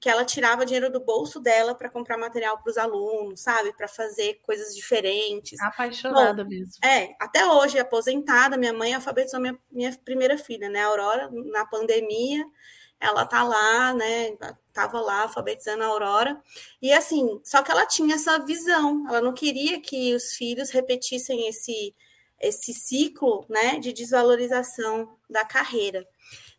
que 0.00 0.08
ela 0.08 0.24
tirava 0.24 0.64
dinheiro 0.64 0.90
do 0.90 1.00
bolso 1.00 1.40
dela 1.40 1.74
para 1.74 1.90
comprar 1.90 2.16
material 2.16 2.58
para 2.58 2.70
os 2.70 2.78
alunos, 2.78 3.40
sabe? 3.40 3.72
Para 3.76 3.88
fazer 3.88 4.40
coisas 4.42 4.74
diferentes. 4.74 5.60
Apaixonada 5.60 6.44
Bom, 6.44 6.50
mesmo. 6.50 6.72
É, 6.84 7.16
até 7.18 7.44
hoje, 7.46 7.78
aposentada, 7.78 8.56
minha 8.56 8.72
mãe 8.72 8.94
alfabetizou 8.94 9.40
minha, 9.40 9.58
minha 9.70 9.98
primeira 10.04 10.38
filha, 10.38 10.68
né? 10.68 10.82
A 10.82 10.86
Aurora, 10.86 11.28
na 11.32 11.66
pandemia, 11.66 12.44
ela 13.00 13.26
tá 13.26 13.42
lá, 13.42 13.92
né? 13.92 14.36
Tava 14.72 15.00
lá 15.00 15.22
alfabetizando 15.22 15.82
a 15.82 15.86
Aurora. 15.86 16.40
E 16.80 16.92
assim, 16.92 17.40
só 17.44 17.62
que 17.62 17.70
ela 17.72 17.84
tinha 17.84 18.14
essa 18.14 18.38
visão, 18.38 19.04
ela 19.08 19.20
não 19.20 19.32
queria 19.32 19.80
que 19.80 20.14
os 20.14 20.34
filhos 20.34 20.70
repetissem 20.70 21.48
esse 21.48 21.94
esse 22.40 22.72
ciclo, 22.72 23.44
né, 23.48 23.80
de 23.80 23.92
desvalorização 23.92 25.16
da 25.28 25.44
carreira. 25.44 26.06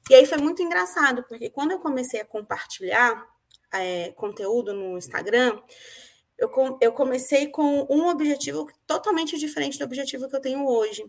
E 0.10 0.16
aí 0.16 0.26
foi 0.26 0.38
muito 0.38 0.62
engraçado, 0.62 1.24
porque 1.24 1.50
quando 1.50 1.72
eu 1.72 1.80
comecei 1.80 2.20
a 2.20 2.26
compartilhar 2.26 3.26
é, 3.72 4.12
conteúdo 4.12 4.74
no 4.74 4.98
Instagram, 4.98 5.60
eu, 6.38 6.50
eu 6.82 6.92
comecei 6.94 7.48
com 7.48 7.86
um 7.90 8.08
objetivo 8.08 8.68
totalmente 8.88 9.38
diferente 9.38 9.78
do 9.78 9.86
objetivo 9.86 10.30
que 10.30 10.36
eu 10.36 10.42
tenho 10.42 10.66
hoje. 10.66 11.04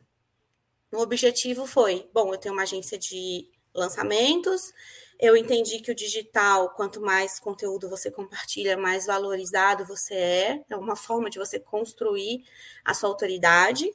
O 0.92 0.99
objetivo 0.99 1.66
foi: 1.66 2.09
bom, 2.12 2.32
eu 2.35 2.38
tenho 2.38 2.54
uma 2.54 2.62
agência 2.62 2.99
de 2.99 3.49
lançamentos, 3.73 4.73
eu 5.18 5.37
entendi 5.37 5.80
que 5.80 5.92
o 5.92 5.94
digital, 5.94 6.70
quanto 6.70 7.00
mais 7.00 7.38
conteúdo 7.38 7.88
você 7.88 8.11
compartilha, 8.11 8.76
mais 8.76 9.06
valorizado 9.06 9.85
você 9.85 10.14
é, 10.14 10.64
é 10.70 10.76
uma 10.76 10.97
forma 10.97 11.30
de 11.30 11.38
você 11.38 11.61
construir 11.61 12.42
a 12.85 12.94
sua 12.94 13.11
autoridade. 13.11 13.88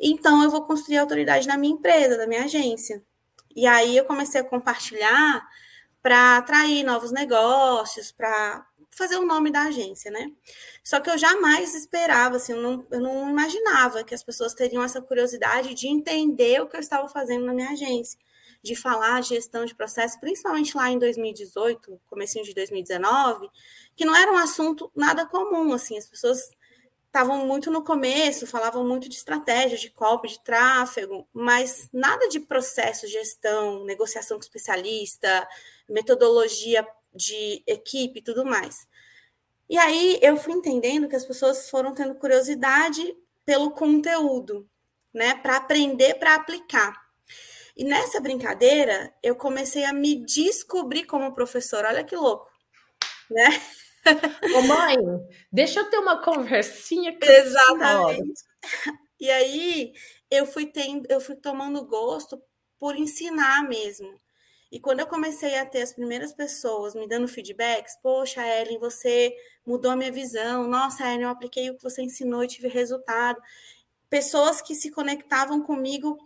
Então, 0.00 0.42
eu 0.42 0.50
vou 0.50 0.62
construir 0.64 0.96
a 0.96 1.02
autoridade 1.02 1.46
na 1.46 1.58
minha 1.58 1.74
empresa, 1.74 2.16
da 2.16 2.26
minha 2.26 2.44
agência. 2.44 3.04
E 3.54 3.66
aí 3.66 3.96
eu 3.96 4.04
comecei 4.04 4.40
a 4.40 4.44
compartilhar 4.44 5.46
para 6.02 6.38
atrair 6.38 6.82
novos 6.84 7.12
negócios, 7.12 8.10
para 8.12 8.66
fazer 8.90 9.16
o 9.16 9.26
nome 9.26 9.50
da 9.50 9.62
agência, 9.62 10.10
né? 10.10 10.30
Só 10.82 11.00
que 11.00 11.10
eu 11.10 11.16
jamais 11.18 11.74
esperava, 11.74 12.36
assim, 12.36 12.52
eu 12.52 12.60
não, 12.62 12.86
eu 12.90 13.00
não 13.00 13.30
imaginava 13.30 14.02
que 14.02 14.14
as 14.14 14.22
pessoas 14.22 14.54
teriam 14.54 14.82
essa 14.82 15.00
curiosidade 15.00 15.74
de 15.74 15.88
entender 15.88 16.60
o 16.60 16.66
que 16.66 16.76
eu 16.76 16.80
estava 16.80 17.08
fazendo 17.08 17.44
na 17.46 17.54
minha 17.54 17.70
agência, 17.70 18.18
de 18.62 18.74
falar 18.74 19.22
gestão 19.22 19.64
de 19.64 19.74
processo, 19.74 20.18
principalmente 20.20 20.76
lá 20.76 20.90
em 20.90 20.98
2018, 20.98 22.00
comecinho 22.08 22.44
de 22.44 22.54
2019, 22.54 23.48
que 23.94 24.04
não 24.04 24.14
era 24.14 24.32
um 24.32 24.36
assunto 24.38 24.90
nada 24.94 25.26
comum, 25.26 25.72
assim, 25.72 25.96
as 25.96 26.06
pessoas 26.06 26.50
estavam 27.10 27.44
muito 27.44 27.72
no 27.72 27.82
começo, 27.82 28.46
falavam 28.46 28.86
muito 28.86 29.08
de 29.08 29.16
estratégia, 29.16 29.76
de 29.76 29.90
copy, 29.90 30.28
de 30.28 30.40
tráfego, 30.44 31.28
mas 31.32 31.88
nada 31.92 32.28
de 32.28 32.38
processo, 32.38 33.08
gestão, 33.08 33.84
negociação 33.84 34.36
com 34.36 34.42
especialista, 34.42 35.46
metodologia 35.88 36.86
de 37.12 37.64
equipe 37.66 38.20
e 38.20 38.22
tudo 38.22 38.44
mais. 38.44 38.86
E 39.68 39.76
aí 39.76 40.20
eu 40.22 40.36
fui 40.36 40.52
entendendo 40.52 41.08
que 41.08 41.16
as 41.16 41.24
pessoas 41.24 41.68
foram 41.68 41.92
tendo 41.92 42.14
curiosidade 42.14 43.16
pelo 43.44 43.72
conteúdo, 43.72 44.68
né, 45.12 45.34
para 45.34 45.56
aprender, 45.56 46.14
para 46.14 46.36
aplicar. 46.36 46.94
E 47.76 47.84
nessa 47.84 48.20
brincadeira, 48.20 49.12
eu 49.20 49.34
comecei 49.34 49.84
a 49.84 49.92
me 49.92 50.24
descobrir 50.24 51.04
como 51.06 51.32
professora. 51.32 51.88
Olha 51.88 52.04
que 52.04 52.14
louco, 52.14 52.48
né? 53.28 53.46
Ô 54.56 54.62
mãe, 54.62 54.96
deixa 55.52 55.80
eu 55.80 55.90
ter 55.90 55.98
uma 55.98 56.22
conversinha 56.22 57.12
com 57.18 57.26
Exatamente. 57.26 58.42
E 59.20 59.30
aí 59.30 59.92
eu 60.30 60.46
fui 60.46 60.66
tendo, 60.66 61.06
eu 61.10 61.20
fui 61.20 61.36
tomando 61.36 61.84
gosto 61.84 62.40
por 62.78 62.96
ensinar 62.96 63.62
mesmo. 63.68 64.18
E 64.72 64.78
quando 64.78 65.00
eu 65.00 65.06
comecei 65.06 65.58
a 65.58 65.66
ter 65.66 65.82
as 65.82 65.92
primeiras 65.92 66.32
pessoas 66.32 66.94
me 66.94 67.06
dando 67.08 67.26
feedbacks, 67.26 67.96
poxa, 68.00 68.40
Ellen, 68.46 68.78
você 68.78 69.34
mudou 69.66 69.90
a 69.90 69.96
minha 69.96 70.12
visão. 70.12 70.68
Nossa, 70.68 71.04
Ellen, 71.04 71.22
eu 71.22 71.28
apliquei 71.28 71.68
o 71.68 71.76
que 71.76 71.82
você 71.82 72.02
ensinou 72.02 72.44
e 72.44 72.48
tive 72.48 72.68
resultado. 72.68 73.40
Pessoas 74.08 74.62
que 74.62 74.74
se 74.74 74.90
conectavam 74.90 75.60
comigo 75.60 76.16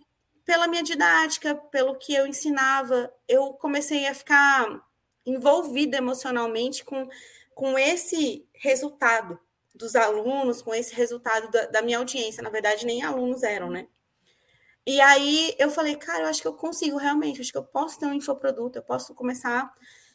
pela 0.45 0.69
minha 0.69 0.83
didática, 0.83 1.55
pelo 1.55 1.97
que 1.97 2.15
eu 2.15 2.27
ensinava, 2.27 3.11
eu 3.27 3.55
comecei 3.55 4.07
a 4.07 4.15
ficar 4.15 4.69
envolvida 5.25 5.97
emocionalmente 5.97 6.85
com, 6.85 7.09
com 7.55 7.79
esse 7.79 8.47
resultado 8.53 9.39
dos 9.75 9.97
alunos, 9.97 10.63
com 10.63 10.75
esse 10.75 10.95
resultado 10.95 11.51
da, 11.51 11.67
da 11.67 11.83
minha 11.83 11.99
audiência. 11.99 12.43
Na 12.43 12.51
verdade, 12.51 12.87
nem 12.87 13.03
alunos 13.03 13.43
eram, 13.43 13.71
né? 13.71 13.89
E 14.87 15.01
aí 15.01 15.55
eu 15.59 15.71
falei, 15.71 15.97
cara, 15.97 16.25
eu 16.25 16.29
acho 16.29 16.43
que 16.43 16.49
eu 16.49 16.55
consigo 16.55 16.99
realmente, 16.99 17.41
acho 17.41 17.51
que 17.51 17.59
eu 17.59 17.65
posso 17.65 17.99
ter 17.99 18.07
um 18.07 18.13
infoproduto, 18.13 18.79
eu 18.79 18.83
posso 18.83 19.15
começar 19.15 19.73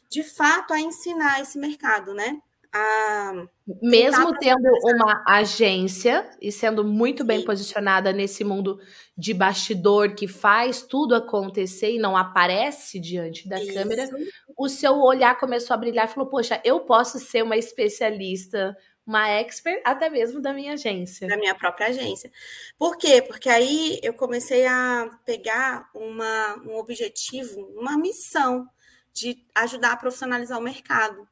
de 0.08 0.22
fato 0.22 0.72
a 0.72 0.80
ensinar 0.80 1.40
esse 1.40 1.58
mercado, 1.58 2.14
né? 2.14 2.40
A 2.72 3.46
Mesmo 3.82 4.36
tendo 4.38 4.68
uma 4.84 5.24
agência 5.26 6.28
e 6.40 6.50
sendo 6.50 6.84
muito 6.84 7.24
bem 7.24 7.40
Sim. 7.40 7.44
posicionada 7.44 8.12
nesse 8.12 8.42
mundo 8.44 8.78
de 9.16 9.32
bastidor 9.32 10.14
que 10.14 10.26
faz 10.26 10.82
tudo 10.82 11.14
acontecer 11.14 11.92
e 11.92 11.98
não 11.98 12.16
aparece 12.16 12.98
diante 12.98 13.48
da 13.48 13.60
Isso. 13.62 13.74
câmera, 13.74 14.08
o 14.56 14.68
seu 14.68 15.00
olhar 15.00 15.38
começou 15.38 15.74
a 15.74 15.76
brilhar 15.76 16.06
e 16.06 16.12
falou: 16.12 16.28
Poxa, 16.28 16.60
eu 16.64 16.80
posso 16.80 17.18
ser 17.18 17.42
uma 17.42 17.56
especialista 17.56 18.76
uma 19.06 19.28
expert 19.28 19.82
até 19.84 20.08
mesmo 20.08 20.40
da 20.40 20.52
minha 20.52 20.74
agência. 20.74 21.26
Da 21.26 21.36
minha 21.36 21.54
própria 21.54 21.88
agência. 21.88 22.30
Por 22.78 22.96
quê? 22.96 23.20
Porque 23.20 23.48
aí 23.48 23.98
eu 24.04 24.14
comecei 24.14 24.64
a 24.66 25.10
pegar 25.24 25.90
uma, 25.92 26.56
um 26.64 26.76
objetivo, 26.76 27.60
uma 27.76 27.98
missão 27.98 28.68
de 29.12 29.44
ajudar 29.54 29.92
a 29.92 29.96
profissionalizar 29.96 30.56
o 30.56 30.62
mercado. 30.62 31.26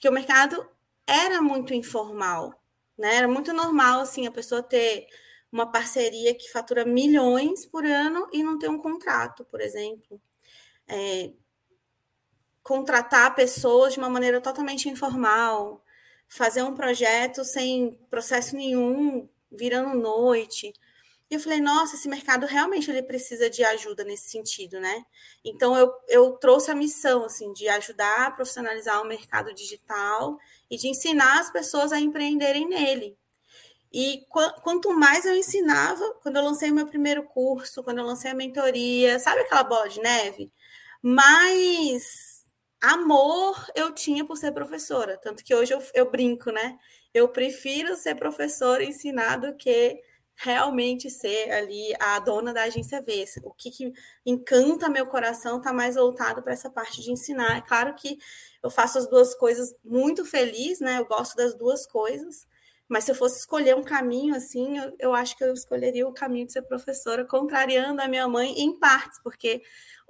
Porque 0.00 0.08
o 0.08 0.12
mercado 0.12 0.66
era 1.06 1.42
muito 1.42 1.74
informal, 1.74 2.58
né? 2.96 3.16
Era 3.16 3.28
muito 3.28 3.52
normal 3.52 4.00
assim 4.00 4.26
a 4.26 4.30
pessoa 4.32 4.62
ter 4.62 5.06
uma 5.52 5.70
parceria 5.70 6.34
que 6.34 6.50
fatura 6.50 6.86
milhões 6.86 7.66
por 7.66 7.84
ano 7.84 8.26
e 8.32 8.42
não 8.42 8.58
ter 8.58 8.70
um 8.70 8.78
contrato, 8.78 9.44
por 9.44 9.60
exemplo. 9.60 10.18
É, 10.88 11.32
contratar 12.62 13.34
pessoas 13.34 13.92
de 13.92 13.98
uma 13.98 14.08
maneira 14.08 14.40
totalmente 14.40 14.88
informal, 14.88 15.84
fazer 16.26 16.62
um 16.62 16.74
projeto 16.74 17.44
sem 17.44 17.92
processo 18.08 18.56
nenhum, 18.56 19.28
virando 19.52 19.98
noite. 19.98 20.72
E 21.30 21.34
eu 21.34 21.40
falei, 21.40 21.60
nossa, 21.60 21.94
esse 21.94 22.08
mercado 22.08 22.44
realmente 22.44 22.90
ele 22.90 23.04
precisa 23.04 23.48
de 23.48 23.62
ajuda 23.62 24.02
nesse 24.02 24.30
sentido, 24.30 24.80
né? 24.80 25.04
Então 25.44 25.78
eu, 25.78 25.92
eu 26.08 26.32
trouxe 26.32 26.72
a 26.72 26.74
missão 26.74 27.24
assim 27.24 27.52
de 27.52 27.68
ajudar 27.68 28.26
a 28.26 28.30
profissionalizar 28.32 29.00
o 29.00 29.06
mercado 29.06 29.54
digital 29.54 30.36
e 30.68 30.76
de 30.76 30.88
ensinar 30.88 31.38
as 31.38 31.50
pessoas 31.50 31.92
a 31.92 32.00
empreenderem 32.00 32.66
nele. 32.68 33.16
E 33.92 34.24
qu 34.28 34.40
quanto 34.62 34.92
mais 34.92 35.24
eu 35.24 35.36
ensinava, 35.36 36.04
quando 36.22 36.36
eu 36.36 36.44
lancei 36.44 36.70
o 36.70 36.74
meu 36.74 36.86
primeiro 36.86 37.24
curso, 37.24 37.82
quando 37.82 37.98
eu 37.98 38.04
lancei 38.04 38.30
a 38.30 38.34
mentoria, 38.34 39.18
sabe 39.20 39.40
aquela 39.42 39.64
bola 39.64 39.88
de 39.88 40.00
neve? 40.00 40.52
Mais 41.02 42.44
amor 42.80 43.66
eu 43.74 43.92
tinha 43.94 44.24
por 44.24 44.36
ser 44.36 44.52
professora. 44.52 45.18
Tanto 45.18 45.44
que 45.44 45.54
hoje 45.54 45.72
eu, 45.74 45.82
eu 45.94 46.10
brinco, 46.10 46.50
né? 46.50 46.78
Eu 47.14 47.28
prefiro 47.28 47.96
ser 47.96 48.14
professora 48.16 48.82
e 48.82 48.88
ensinar 48.88 49.36
do 49.36 49.54
que 49.56 50.00
realmente 50.42 51.10
ser 51.10 51.50
ali 51.50 51.94
a 51.98 52.18
dona 52.18 52.52
da 52.52 52.64
agência 52.64 53.00
V. 53.00 53.24
O 53.44 53.52
que, 53.52 53.70
que 53.70 53.92
encanta 54.24 54.88
meu 54.88 55.06
coração 55.06 55.58
está 55.58 55.72
mais 55.72 55.94
voltado 55.94 56.42
para 56.42 56.52
essa 56.52 56.70
parte 56.70 57.02
de 57.02 57.10
ensinar. 57.10 57.58
É 57.58 57.60
claro 57.60 57.94
que 57.94 58.18
eu 58.62 58.70
faço 58.70 58.98
as 58.98 59.08
duas 59.08 59.34
coisas 59.34 59.74
muito 59.84 60.24
feliz, 60.24 60.80
né? 60.80 60.98
Eu 60.98 61.06
gosto 61.06 61.36
das 61.36 61.54
duas 61.54 61.86
coisas. 61.86 62.46
Mas 62.88 63.04
se 63.04 63.12
eu 63.12 63.14
fosse 63.14 63.38
escolher 63.38 63.76
um 63.76 63.84
caminho 63.84 64.34
assim, 64.34 64.78
eu, 64.78 64.92
eu 64.98 65.14
acho 65.14 65.36
que 65.36 65.44
eu 65.44 65.52
escolheria 65.52 66.08
o 66.08 66.12
caminho 66.12 66.46
de 66.46 66.52
ser 66.52 66.62
professora, 66.62 67.24
contrariando 67.24 68.02
a 68.02 68.08
minha 68.08 68.26
mãe 68.26 68.52
em 68.58 68.76
partes, 68.76 69.20
porque 69.22 69.62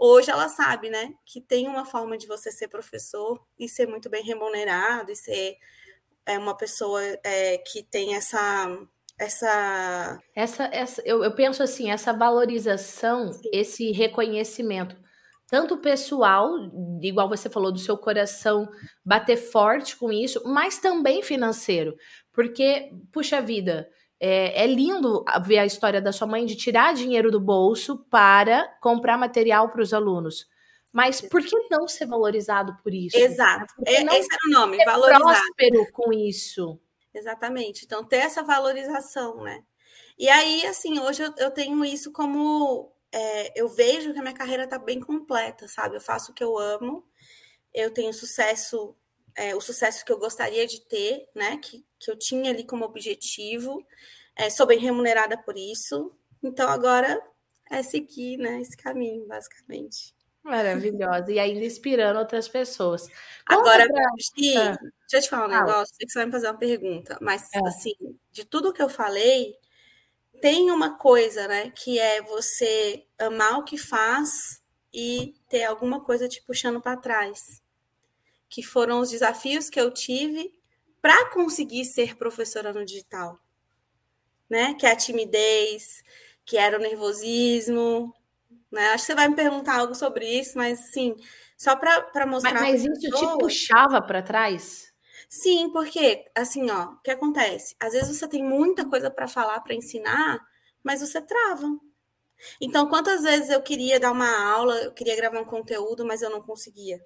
Hoje 0.03 0.31
ela 0.31 0.49
sabe, 0.49 0.89
né, 0.89 1.13
que 1.27 1.43
tem 1.43 1.69
uma 1.69 1.85
forma 1.85 2.17
de 2.17 2.27
você 2.27 2.51
ser 2.51 2.69
professor 2.69 3.39
e 3.59 3.69
ser 3.69 3.87
muito 3.87 4.09
bem 4.09 4.25
remunerado 4.25 5.13
e 5.13 5.15
ser 5.15 5.59
é, 6.25 6.39
uma 6.39 6.57
pessoa 6.57 7.03
é, 7.23 7.59
que 7.59 7.83
tem 7.83 8.15
essa 8.15 8.67
essa 9.21 10.19
essa, 10.35 10.65
essa 10.73 11.03
eu, 11.05 11.23
eu 11.23 11.33
penso 11.35 11.62
assim 11.62 11.91
essa 11.91 12.12
valorização 12.12 13.33
Sim. 13.33 13.50
esse 13.53 13.93
reconhecimento 13.93 14.97
tanto 15.47 15.77
pessoal 15.79 16.55
igual 17.03 17.29
você 17.29 17.50
falou 17.50 17.71
do 17.71 17.79
seu 17.79 17.99
coração 17.99 18.69
bater 19.05 19.37
forte 19.37 19.97
com 19.97 20.11
isso 20.11 20.43
mas 20.47 20.79
também 20.79 21.23
financeiro 21.23 21.95
porque 22.33 22.91
puxa 23.12 23.41
vida 23.41 23.89
é, 24.21 24.65
é, 24.65 24.67
lindo 24.67 25.25
ver 25.47 25.59
a 25.59 25.65
história 25.65 26.00
da 26.00 26.12
sua 26.12 26.27
mãe 26.27 26.45
de 26.45 26.55
tirar 26.55 26.93
dinheiro 26.93 27.31
do 27.31 27.41
bolso 27.41 28.05
para 28.11 28.69
comprar 28.83 29.17
material 29.17 29.71
para 29.71 29.81
os 29.81 29.95
alunos. 29.95 30.47
Mas 30.93 31.23
por 31.23 31.41
que 31.43 31.57
não 31.71 31.89
ser 31.89 32.07
valorizado 32.07 32.77
por 32.83 32.93
isso? 32.93 33.17
Exato. 33.17 33.73
É, 33.87 34.03
esse 34.03 34.29
era 34.31 34.49
o 34.49 34.50
nome, 34.50 34.77
valorizado. 34.85 35.25
próspero 35.25 35.87
com 35.93 36.12
isso. 36.12 36.79
Exatamente. 37.14 37.85
Então, 37.85 38.05
ter 38.05 38.19
essa 38.19 38.43
valorização, 38.43 39.43
né? 39.43 39.64
E 40.19 40.29
aí, 40.29 40.67
assim, 40.67 40.99
hoje 41.00 41.23
eu, 41.23 41.35
eu 41.38 41.50
tenho 41.50 41.85
isso 41.85 42.12
como. 42.12 42.93
É, 43.12 43.61
eu 43.61 43.69
vejo 43.69 44.12
que 44.12 44.19
a 44.19 44.23
minha 44.23 44.35
carreira 44.35 44.64
está 44.64 44.79
bem 44.79 45.00
completa, 45.00 45.67
sabe? 45.67 45.97
Eu 45.97 46.00
faço 46.00 46.31
o 46.31 46.35
que 46.35 46.45
eu 46.45 46.57
amo, 46.57 47.05
eu 47.75 47.93
tenho 47.93 48.12
sucesso, 48.12 48.95
é, 49.37 49.55
o 49.57 49.61
sucesso 49.61 50.05
que 50.05 50.12
eu 50.12 50.19
gostaria 50.19 50.67
de 50.67 50.81
ter, 50.83 51.29
né? 51.35 51.57
Que, 51.59 51.85
que 51.99 52.11
eu 52.11 52.17
tinha 52.17 52.50
ali 52.50 52.64
como 52.64 52.85
objetivo. 52.85 53.85
É, 54.37 54.49
sou 54.49 54.67
bem 54.67 54.79
remunerada 54.79 55.37
por 55.37 55.57
isso. 55.57 56.12
Então 56.43 56.69
agora 56.69 57.21
é 57.71 57.83
seguir 57.83 58.37
né, 58.37 58.61
esse 58.61 58.76
caminho, 58.76 59.26
basicamente. 59.26 60.14
Maravilhosa. 60.43 61.31
E 61.31 61.38
ainda 61.38 61.64
inspirando 61.64 62.19
outras 62.19 62.49
pessoas. 62.49 63.07
Conta 63.47 63.61
agora, 63.61 63.87
pra... 63.87 64.79
deixa 65.11 65.17
eu 65.17 65.23
te 65.23 65.31
falar 65.31 65.47
um 65.47 65.67
negócio, 65.67 65.95
sei 65.97 66.07
que 66.07 66.12
você 66.12 66.19
vai 66.21 66.26
me 66.26 66.33
fazer 66.33 66.47
uma 66.47 66.59
pergunta, 66.59 67.19
mas 67.21 67.49
é. 67.52 67.59
assim, 67.67 67.95
de 68.31 68.45
tudo 68.45 68.73
que 68.73 68.83
eu 68.83 68.88
falei, 68.88 69.55
tem 70.40 70.71
uma 70.71 70.97
coisa, 70.97 71.49
né, 71.49 71.71
que 71.71 71.99
é 71.99 72.23
você 72.23 73.05
amar 73.19 73.59
o 73.59 73.64
que 73.64 73.76
faz 73.76 74.62
e 74.93 75.35
ter 75.49 75.64
alguma 75.64 76.00
coisa 76.02 76.29
te 76.29 76.43
puxando 76.43 76.81
para 76.81 76.97
trás. 76.97 77.62
Que 78.49 78.62
foram 78.62 79.00
os 79.00 79.11
desafios 79.11 79.71
que 79.71 79.81
eu 79.81 79.93
tive 79.93 80.52
para 81.00 81.31
conseguir 81.31 81.85
ser 81.85 82.17
professora 82.17 82.73
no 82.73 82.85
digital. 82.85 83.38
Né? 84.49 84.75
Que 84.75 84.87
é 84.87 84.90
a 84.90 84.97
timidez, 84.97 86.02
que 86.45 86.57
era 86.57 86.76
o 86.76 86.81
nervosismo, 86.81 88.12
né? 88.71 88.88
Acho 88.88 89.05
que 89.05 89.12
você 89.12 89.14
vai 89.14 89.29
me 89.29 89.37
perguntar 89.37 89.79
algo 89.79 89.95
sobre 89.95 90.26
isso, 90.26 90.59
mas 90.59 90.81
assim, 90.81 91.17
só 91.57 91.76
para 91.76 92.26
mostrar. 92.26 92.55
Mas, 92.55 92.83
mas 92.83 92.85
isso 92.85 93.11
pessoas... 93.11 93.33
te 93.33 93.38
puxava 93.38 94.02
para 94.02 94.23
trás? 94.23 94.89
Sim, 95.31 95.71
porque 95.73 96.25
assim, 96.37 96.69
ó, 96.71 96.91
o 96.93 97.01
que 97.03 97.11
acontece? 97.11 97.75
Às 97.81 97.93
vezes 97.95 98.19
você 98.19 98.29
tem 98.29 98.43
muita 98.45 98.85
coisa 98.89 99.11
para 99.11 99.27
falar, 99.29 99.61
para 99.61 99.75
ensinar, 99.75 100.41
mas 100.83 101.01
você 101.01 101.21
trava. 101.23 101.67
Então, 102.61 102.89
quantas 102.89 103.23
vezes 103.23 103.51
eu 103.51 103.63
queria 103.63 104.01
dar 104.01 104.13
uma 104.13 104.31
aula, 104.53 104.77
eu 104.85 104.93
queria 104.93 105.17
gravar 105.17 105.41
um 105.41 105.45
conteúdo, 105.47 106.05
mas 106.07 106.23
eu 106.23 106.31
não 106.31 106.43
conseguia. 106.43 107.01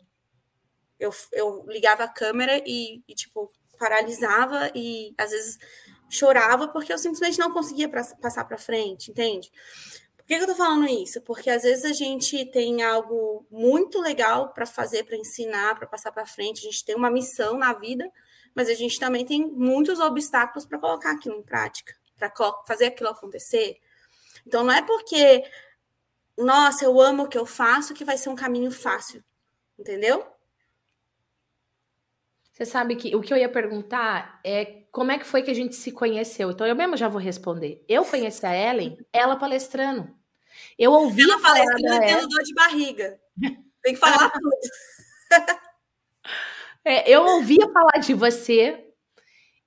Eu, 0.99 1.11
eu 1.33 1.65
ligava 1.69 2.05
a 2.05 2.09
câmera 2.09 2.63
e, 2.67 3.03
e 3.09 3.15
tipo, 3.15 3.51
paralisava 3.79 4.71
e 4.75 5.13
às 5.19 5.31
vezes 5.31 5.59
chorava 6.09 6.69
porque 6.69 6.93
eu 6.93 6.99
simplesmente 6.99 7.39
não 7.39 7.53
conseguia 7.53 7.89
pra, 7.89 8.05
passar 8.21 8.45
para 8.45 8.57
frente, 8.59 9.11
entende? 9.11 9.51
Por 10.25 10.29
que, 10.29 10.35
eu 10.37 10.47
tô 10.47 10.55
falando 10.55 10.87
isso? 10.87 11.21
Porque 11.21 11.51
às 11.51 11.65
vezes 11.65 11.85
a 11.85 11.93
gente 11.93 12.47
tem 12.47 12.83
algo 12.83 13.47
muito 13.51 14.01
legal 14.01 14.55
para 14.55 14.65
fazer, 14.65 15.05
para 15.05 15.19
ensinar, 15.19 15.75
para 15.75 15.87
passar 15.87 16.11
para 16.13 16.25
frente, 16.25 16.61
a 16.61 16.71
gente 16.71 16.83
tem 16.83 16.97
uma 16.97 17.11
missão 17.11 17.59
na 17.59 17.75
vida, 17.75 18.11
mas 18.55 18.71
a 18.71 18.75
gente 18.75 18.99
também 18.99 19.27
tem 19.27 19.47
muitos 19.47 20.01
obstáculos 20.01 20.65
para 20.65 20.79
colocar 20.79 21.11
aquilo 21.11 21.37
em 21.37 21.43
prática, 21.43 21.95
para 22.19 22.33
fazer 22.67 22.87
aquilo 22.87 23.11
acontecer. 23.11 23.77
Então 24.47 24.65
não 24.65 24.73
é 24.73 24.81
porque, 24.81 25.45
nossa, 26.39 26.87
eu 26.87 26.99
amo 26.99 27.25
o 27.25 27.29
que 27.29 27.37
eu 27.37 27.45
faço 27.45 27.93
que 27.93 28.05
vai 28.05 28.17
ser 28.17 28.31
um 28.31 28.35
caminho 28.35 28.71
fácil, 28.71 29.23
entendeu? 29.79 30.27
Você 32.55 32.65
sabe 32.65 32.95
que 32.95 33.17
o 33.17 33.21
que 33.21 33.33
eu 33.33 33.37
ia 33.37 33.49
perguntar 33.49 34.39
é 34.45 34.85
como 34.93 35.11
é 35.11 35.19
que 35.19 35.27
foi 35.27 35.43
que 35.43 35.51
a 35.51 35.55
gente 35.55 35.75
se 35.75 35.91
conheceu. 35.91 36.53
Então 36.53 36.65
eu 36.65 36.77
mesmo 36.77 36.97
já 36.97 37.09
vou 37.09 37.21
responder. 37.21 37.85
Eu 37.89 38.05
conheci 38.05 38.47
a 38.47 38.55
Ellen, 38.55 38.97
ela 39.13 39.35
palestrando. 39.35 40.09
Eu 40.79 40.93
ouvi 40.93 41.23
ela 41.23 41.41
palestrando 41.41 42.07
tendo 42.07 42.29
dor 42.29 42.43
de 42.45 42.55
barriga. 42.55 43.21
Tem 43.83 43.95
que 43.95 43.97
falar 43.97 44.31
tudo. 44.39 44.57
É, 46.85 47.11
eu 47.11 47.25
ouvia 47.25 47.69
falar 47.73 47.99
de 47.99 48.15
você 48.15 48.87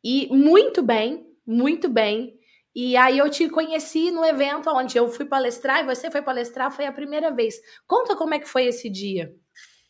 e 0.01 0.29
muito 0.31 0.81
bem, 0.81 1.27
muito 1.45 1.89
bem. 1.89 2.39
E 2.73 2.95
aí 2.95 3.17
eu 3.17 3.29
te 3.29 3.49
conheci 3.49 4.11
no 4.11 4.23
evento 4.23 4.69
onde 4.69 4.97
eu 4.97 5.09
fui 5.09 5.25
palestrar 5.25 5.81
e 5.81 5.85
você 5.85 6.09
foi 6.09 6.21
palestrar, 6.21 6.71
foi 6.71 6.85
a 6.85 6.91
primeira 6.93 7.31
vez. 7.31 7.59
Conta 7.85 8.15
como 8.15 8.33
é 8.33 8.39
que 8.39 8.47
foi 8.47 8.67
esse 8.67 8.89
dia. 8.89 9.35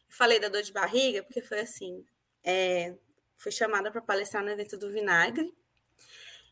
Falei 0.09 0.39
da 0.39 0.49
dor 0.49 0.63
de 0.63 0.73
barriga 0.73 1.21
porque 1.21 1.43
foi 1.43 1.59
assim, 1.59 2.03
é, 2.47 2.95
fui 3.35 3.51
chamada 3.51 3.91
para 3.91 4.01
palestrar 4.01 4.41
no 4.41 4.49
evento 4.49 4.77
do 4.77 4.89
Vinagre. 4.89 5.53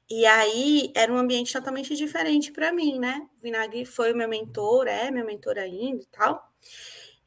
E 0.09 0.25
aí 0.25 0.91
era 0.93 1.11
um 1.11 1.17
ambiente 1.17 1.53
totalmente 1.53 1.95
diferente 1.95 2.51
para 2.51 2.71
mim, 2.71 2.99
né? 2.99 3.27
O 3.37 3.41
Vinagre 3.41 3.85
foi 3.85 4.11
o 4.11 4.15
meu 4.15 4.27
mentor, 4.27 4.87
é 4.87 5.09
meu 5.09 5.25
mentor 5.25 5.57
ainda 5.57 6.03
e 6.03 6.07
tal. 6.07 6.53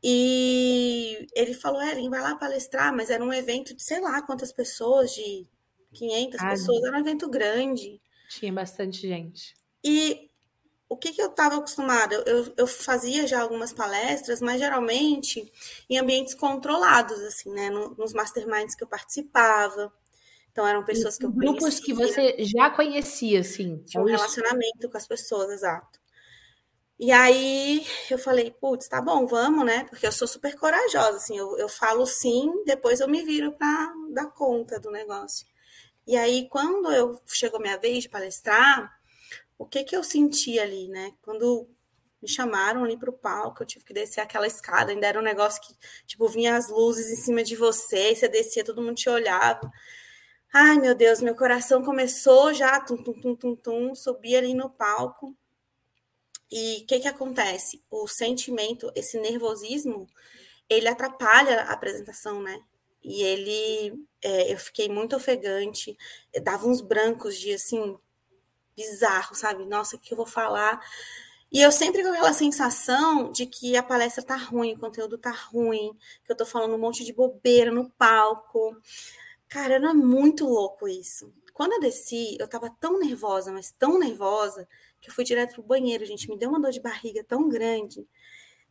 E 0.04 1.26
ele 1.34 1.54
falou: 1.54 1.82
Ellen, 1.82 2.10
vai 2.10 2.20
lá 2.20 2.36
palestrar, 2.36 2.94
mas 2.94 3.10
era 3.10 3.24
um 3.24 3.32
evento 3.32 3.74
de 3.74 3.82
sei 3.82 4.00
lá 4.00 4.22
quantas 4.22 4.52
pessoas, 4.52 5.12
de 5.12 5.46
500 5.94 6.40
ah, 6.40 6.50
pessoas, 6.50 6.84
era 6.84 6.96
um 6.96 7.00
evento 7.00 7.28
grande. 7.28 8.00
Tinha 8.28 8.52
bastante 8.52 9.00
gente. 9.00 9.56
E 9.82 10.27
o 10.88 10.96
que, 10.96 11.12
que 11.12 11.20
eu 11.20 11.28
estava 11.28 11.56
acostumada? 11.56 12.14
Eu, 12.26 12.52
eu 12.56 12.66
fazia 12.66 13.26
já 13.26 13.42
algumas 13.42 13.72
palestras, 13.72 14.40
mas 14.40 14.58
geralmente 14.58 15.52
em 15.88 15.98
ambientes 15.98 16.34
controlados, 16.34 17.20
assim, 17.20 17.50
né? 17.50 17.68
nos 17.70 18.12
masterminds 18.12 18.74
que 18.74 18.82
eu 18.84 18.88
participava. 18.88 19.92
Então 20.50 20.66
eram 20.66 20.84
pessoas 20.84 21.18
que 21.18 21.26
eu 21.26 21.30
Grupos 21.30 21.80
conhecia. 21.80 21.84
que 21.84 21.92
você 21.94 22.36
já 22.44 22.70
conhecia, 22.70 23.40
assim. 23.40 23.82
Tinha 23.84 24.02
um 24.02 24.06
relacionamento 24.06 24.88
com 24.90 24.96
as 24.96 25.06
pessoas, 25.06 25.50
exato. 25.50 26.00
E 26.98 27.12
aí 27.12 27.86
eu 28.10 28.18
falei, 28.18 28.50
putz, 28.50 28.88
tá 28.88 29.00
bom, 29.00 29.26
vamos, 29.26 29.64
né? 29.64 29.84
Porque 29.84 30.06
eu 30.06 30.10
sou 30.10 30.26
super 30.26 30.56
corajosa, 30.56 31.18
assim, 31.18 31.38
eu, 31.38 31.56
eu 31.56 31.68
falo 31.68 32.04
sim, 32.06 32.64
depois 32.64 32.98
eu 33.00 33.08
me 33.08 33.22
viro 33.22 33.52
para 33.52 33.92
dar 34.10 34.26
conta 34.32 34.80
do 34.80 34.90
negócio. 34.90 35.46
E 36.06 36.16
aí, 36.16 36.48
quando 36.48 36.90
eu 36.90 37.20
chegou 37.26 37.60
minha 37.60 37.78
vez 37.78 38.04
de 38.04 38.08
palestrar, 38.08 38.97
o 39.58 39.66
que 39.66 39.84
que 39.84 39.96
eu 39.96 40.04
senti 40.04 40.58
ali, 40.58 40.88
né? 40.88 41.12
Quando 41.20 41.68
me 42.22 42.28
chamaram 42.28 42.84
ali 42.84 42.96
para 42.96 43.10
o 43.10 43.12
palco, 43.12 43.62
eu 43.62 43.66
tive 43.66 43.84
que 43.84 43.92
descer 43.92 44.20
aquela 44.20 44.46
escada, 44.46 44.92
ainda 44.92 45.06
era 45.06 45.18
um 45.18 45.22
negócio 45.22 45.60
que, 45.62 45.74
tipo, 46.06 46.28
vinha 46.28 46.56
as 46.56 46.68
luzes 46.68 47.10
em 47.10 47.16
cima 47.16 47.42
de 47.42 47.56
você, 47.56 48.14
você 48.14 48.28
descia, 48.28 48.64
todo 48.64 48.82
mundo 48.82 48.94
te 48.96 49.08
olhava. 49.08 49.70
Ai, 50.52 50.78
meu 50.78 50.94
Deus, 50.94 51.20
meu 51.20 51.34
coração 51.34 51.84
começou 51.84 52.54
já, 52.54 52.80
tum, 52.80 52.96
tum, 52.96 53.20
tum, 53.20 53.36
tum, 53.36 53.56
tum, 53.56 53.94
subi 53.94 54.34
ali 54.34 54.54
no 54.54 54.70
palco. 54.70 55.36
E 56.50 56.82
o 56.82 56.86
que 56.86 57.00
que 57.00 57.08
acontece? 57.08 57.82
O 57.90 58.08
sentimento, 58.08 58.90
esse 58.94 59.20
nervosismo, 59.20 60.08
ele 60.68 60.88
atrapalha 60.88 61.62
a 61.62 61.72
apresentação, 61.72 62.42
né? 62.42 62.58
E 63.04 63.22
ele, 63.22 64.02
é, 64.22 64.52
eu 64.52 64.58
fiquei 64.58 64.88
muito 64.88 65.14
ofegante, 65.14 65.96
dava 66.42 66.66
uns 66.66 66.80
brancos 66.80 67.36
de, 67.36 67.52
assim, 67.52 67.98
bizarro, 68.78 69.34
sabe? 69.34 69.64
Nossa, 69.64 69.96
o 69.96 69.98
que 69.98 70.12
eu 70.12 70.16
vou 70.16 70.26
falar? 70.26 70.80
E 71.50 71.60
eu 71.60 71.72
sempre 71.72 72.02
com 72.02 72.10
aquela 72.10 72.32
sensação 72.32 73.32
de 73.32 73.46
que 73.46 73.76
a 73.76 73.82
palestra 73.82 74.22
tá 74.22 74.36
ruim, 74.36 74.74
o 74.74 74.78
conteúdo 74.78 75.18
tá 75.18 75.30
ruim, 75.30 75.96
que 76.24 76.30
eu 76.30 76.36
tô 76.36 76.46
falando 76.46 76.74
um 76.74 76.78
monte 76.78 77.04
de 77.04 77.12
bobeira 77.12 77.72
no 77.72 77.90
palco. 77.90 78.76
Cara, 79.48 79.74
era 79.74 79.94
muito 79.94 80.46
louco 80.46 80.86
isso. 80.86 81.32
Quando 81.54 81.72
eu 81.72 81.80
desci, 81.80 82.36
eu 82.38 82.46
tava 82.46 82.70
tão 82.78 82.98
nervosa, 83.00 83.50
mas 83.50 83.72
tão 83.72 83.98
nervosa, 83.98 84.68
que 85.00 85.10
eu 85.10 85.14
fui 85.14 85.24
direto 85.24 85.54
pro 85.54 85.62
banheiro, 85.62 86.04
gente. 86.04 86.28
Me 86.28 86.38
deu 86.38 86.50
uma 86.50 86.60
dor 86.60 86.70
de 86.70 86.80
barriga 86.80 87.24
tão 87.24 87.48
grande, 87.48 88.06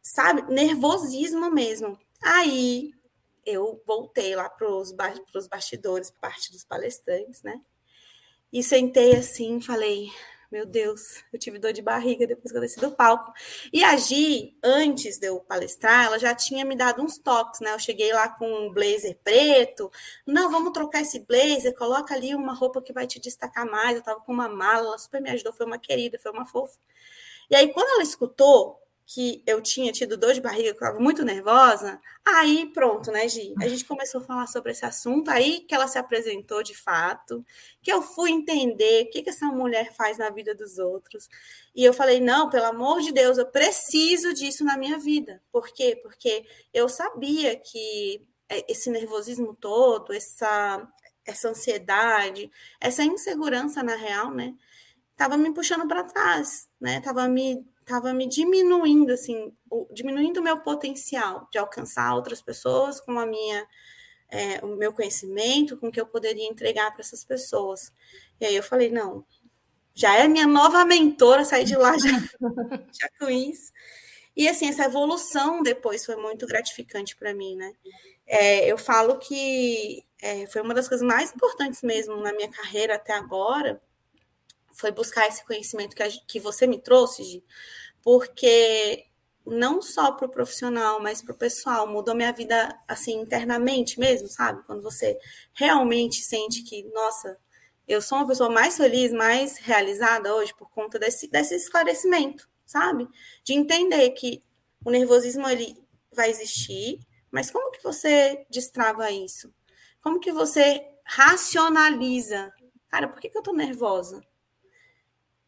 sabe? 0.01 0.43
Nervosismo 0.53 1.51
mesmo. 1.51 1.99
Aí 2.23 2.91
eu 3.45 3.81
voltei 3.85 4.35
lá 4.35 4.49
pros, 4.49 4.91
ba 4.91 5.11
pros 5.31 5.47
bastidores, 5.47 6.11
parte 6.11 6.51
dos 6.51 6.63
palestrantes, 6.63 7.41
né? 7.41 7.59
E 8.51 8.63
sentei 8.63 9.15
assim, 9.15 9.59
falei, 9.59 10.09
meu 10.49 10.65
Deus, 10.65 11.21
eu 11.33 11.37
tive 11.37 11.59
dor 11.59 11.73
de 11.73 11.81
barriga 11.81 12.25
depois 12.25 12.51
que 12.51 12.57
eu 12.57 12.61
desci 12.61 12.79
do 12.79 12.91
palco. 12.91 13.33
E 13.73 13.83
a 13.83 13.97
Gi, 13.97 14.57
antes 14.63 15.19
de 15.19 15.27
eu 15.27 15.41
palestrar, 15.41 16.05
ela 16.05 16.17
já 16.17 16.33
tinha 16.33 16.63
me 16.63 16.75
dado 16.75 17.01
uns 17.01 17.17
toques, 17.17 17.59
né? 17.59 17.73
Eu 17.73 17.79
cheguei 17.79 18.13
lá 18.13 18.29
com 18.29 18.49
um 18.49 18.73
blazer 18.73 19.17
preto. 19.21 19.91
Não, 20.25 20.49
vamos 20.49 20.71
trocar 20.71 21.01
esse 21.01 21.19
blazer, 21.19 21.75
coloca 21.75 22.13
ali 22.13 22.33
uma 22.33 22.53
roupa 22.53 22.81
que 22.81 22.93
vai 22.93 23.05
te 23.05 23.19
destacar 23.19 23.65
mais. 23.69 23.97
Eu 23.97 24.03
tava 24.03 24.21
com 24.21 24.31
uma 24.31 24.47
mala, 24.47 24.87
ela 24.87 24.97
super 24.97 25.21
me 25.21 25.29
ajudou, 25.31 25.51
foi 25.51 25.65
uma 25.65 25.77
querida, 25.77 26.17
foi 26.17 26.31
uma 26.31 26.45
fofa. 26.45 26.77
E 27.49 27.55
aí, 27.55 27.73
quando 27.73 27.89
ela 27.89 28.03
escutou 28.03 28.79
que 29.09 29.41
eu 29.47 29.61
tinha 29.61 29.89
tido 29.93 30.17
dor 30.17 30.33
de 30.33 30.41
barriga, 30.41 30.63
que 30.63 30.83
eu 30.83 30.87
estava 30.87 30.99
muito 30.99 31.23
nervosa, 31.23 31.97
aí 32.25 32.69
pronto, 32.73 33.09
né, 33.09 33.25
Gi? 33.29 33.53
A 33.61 33.65
gente 33.65 33.85
começou 33.85 34.19
a 34.19 34.23
falar 34.25 34.47
sobre 34.47 34.73
esse 34.73 34.85
assunto, 34.85 35.29
aí 35.29 35.61
que 35.61 35.73
ela 35.73 35.87
se 35.87 35.97
apresentou 35.97 36.61
de 36.61 36.75
fato, 36.75 37.43
que 37.81 37.89
eu 37.89 38.01
fui 38.01 38.31
entender 38.31 39.05
o 39.05 39.09
que, 39.09 39.21
que 39.23 39.29
essa 39.29 39.45
mulher 39.45 39.93
faz 39.93 40.17
na 40.17 40.29
vida 40.29 40.53
dos 40.53 40.77
outros. 40.77 41.29
E 41.73 41.85
eu 41.85 41.93
falei, 41.93 42.19
não, 42.19 42.49
pelo 42.49 42.65
amor 42.65 42.99
de 42.99 43.13
Deus, 43.13 43.37
eu 43.37 43.45
preciso 43.45 44.33
disso 44.33 44.65
na 44.65 44.75
minha 44.75 44.99
vida. 44.99 45.41
Por 45.53 45.69
quê? 45.69 45.97
Porque 46.03 46.45
eu 46.73 46.89
sabia 46.89 47.55
que 47.55 48.21
é, 48.49 48.69
esse 48.69 48.89
nervosismo 48.89 49.55
todo, 49.55 50.11
essa, 50.11 50.85
essa 51.25 51.47
ansiedade, 51.47 52.51
essa 52.81 53.03
insegurança 53.03 53.81
na 53.81 53.95
real, 53.95 54.33
né? 54.33 54.53
Tava 55.15 55.37
me 55.37 55.53
puxando 55.53 55.87
para 55.87 56.03
trás, 56.03 56.67
né? 56.79 56.99
Tava 56.99 57.25
me 57.29 57.65
estava 57.87 58.13
me 58.13 58.27
diminuindo, 58.27 59.13
assim, 59.13 59.53
o, 59.71 59.87
diminuindo 59.93 60.41
o 60.41 60.43
meu 60.43 60.59
potencial 60.59 61.47
de 61.49 61.57
alcançar 61.57 62.13
outras 62.13 62.41
pessoas 62.41 62.99
com 62.99 63.17
a 63.17 63.25
minha, 63.25 63.65
é, 64.29 64.63
o 64.63 64.75
meu 64.75 64.91
conhecimento, 64.91 65.77
com 65.77 65.87
o 65.87 65.91
que 65.91 65.99
eu 65.99 66.05
poderia 66.05 66.45
entregar 66.45 66.91
para 66.91 66.99
essas 66.99 67.23
pessoas. 67.23 67.93
E 68.41 68.45
aí 68.45 68.55
eu 68.55 68.61
falei, 68.61 68.91
não, 68.91 69.25
já 69.95 70.17
é 70.17 70.27
minha 70.27 70.45
nova 70.45 70.83
mentora, 70.83 71.45
sair 71.45 71.63
de 71.63 71.77
lá 71.77 71.97
já, 71.97 72.09
já 72.91 73.09
com 73.17 73.29
isso. 73.29 73.71
E 74.35 74.49
assim, 74.49 74.67
essa 74.67 74.83
evolução 74.83 75.63
depois 75.63 76.05
foi 76.05 76.17
muito 76.17 76.45
gratificante 76.45 77.15
para 77.15 77.33
mim, 77.33 77.55
né? 77.55 77.71
É, 78.27 78.69
eu 78.69 78.77
falo 78.77 79.17
que 79.17 80.03
é, 80.21 80.45
foi 80.47 80.61
uma 80.61 80.73
das 80.73 80.89
coisas 80.89 81.07
mais 81.07 81.33
importantes 81.33 81.81
mesmo 81.81 82.17
na 82.17 82.33
minha 82.33 82.51
carreira 82.51 82.95
até 82.95 83.13
agora, 83.13 83.81
foi 84.77 84.91
buscar 84.91 85.27
esse 85.27 85.43
conhecimento 85.45 85.95
que, 85.95 86.03
a, 86.03 86.09
que 86.27 86.39
você 86.39 86.67
me 86.67 86.79
trouxe, 86.81 87.23
Gi, 87.23 87.43
porque 88.01 89.05
não 89.45 89.81
só 89.81 90.11
para 90.11 90.27
o 90.27 90.29
profissional, 90.29 91.01
mas 91.01 91.21
para 91.21 91.33
o 91.33 91.37
pessoal, 91.37 91.87
mudou 91.87 92.13
minha 92.15 92.31
vida 92.33 92.77
assim 92.87 93.19
internamente 93.21 93.99
mesmo, 93.99 94.27
sabe? 94.27 94.63
Quando 94.65 94.81
você 94.83 95.17
realmente 95.53 96.21
sente 96.21 96.63
que, 96.63 96.83
nossa, 96.93 97.37
eu 97.87 98.01
sou 98.01 98.17
uma 98.19 98.27
pessoa 98.27 98.49
mais 98.49 98.77
feliz, 98.77 99.11
mais 99.13 99.57
realizada 99.57 100.33
hoje 100.35 100.53
por 100.57 100.69
conta 100.69 100.99
desse, 100.99 101.27
desse 101.29 101.55
esclarecimento, 101.55 102.47
sabe? 102.65 103.07
De 103.43 103.53
entender 103.53 104.09
que 104.11 104.43
O 104.85 104.91
nervosismo 104.91 105.47
ele 105.49 105.75
vai 106.11 106.29
existir, 106.29 106.99
mas 107.31 107.51
como 107.51 107.71
que 107.71 107.83
você 107.83 108.45
destrava 108.49 109.11
isso? 109.11 109.53
Como 110.01 110.19
que 110.19 110.31
você 110.31 110.81
racionaliza? 111.03 112.53
Cara, 112.89 113.07
por 113.07 113.19
que, 113.19 113.29
que 113.29 113.37
eu 113.37 113.43
tô 113.43 113.53
nervosa? 113.53 114.21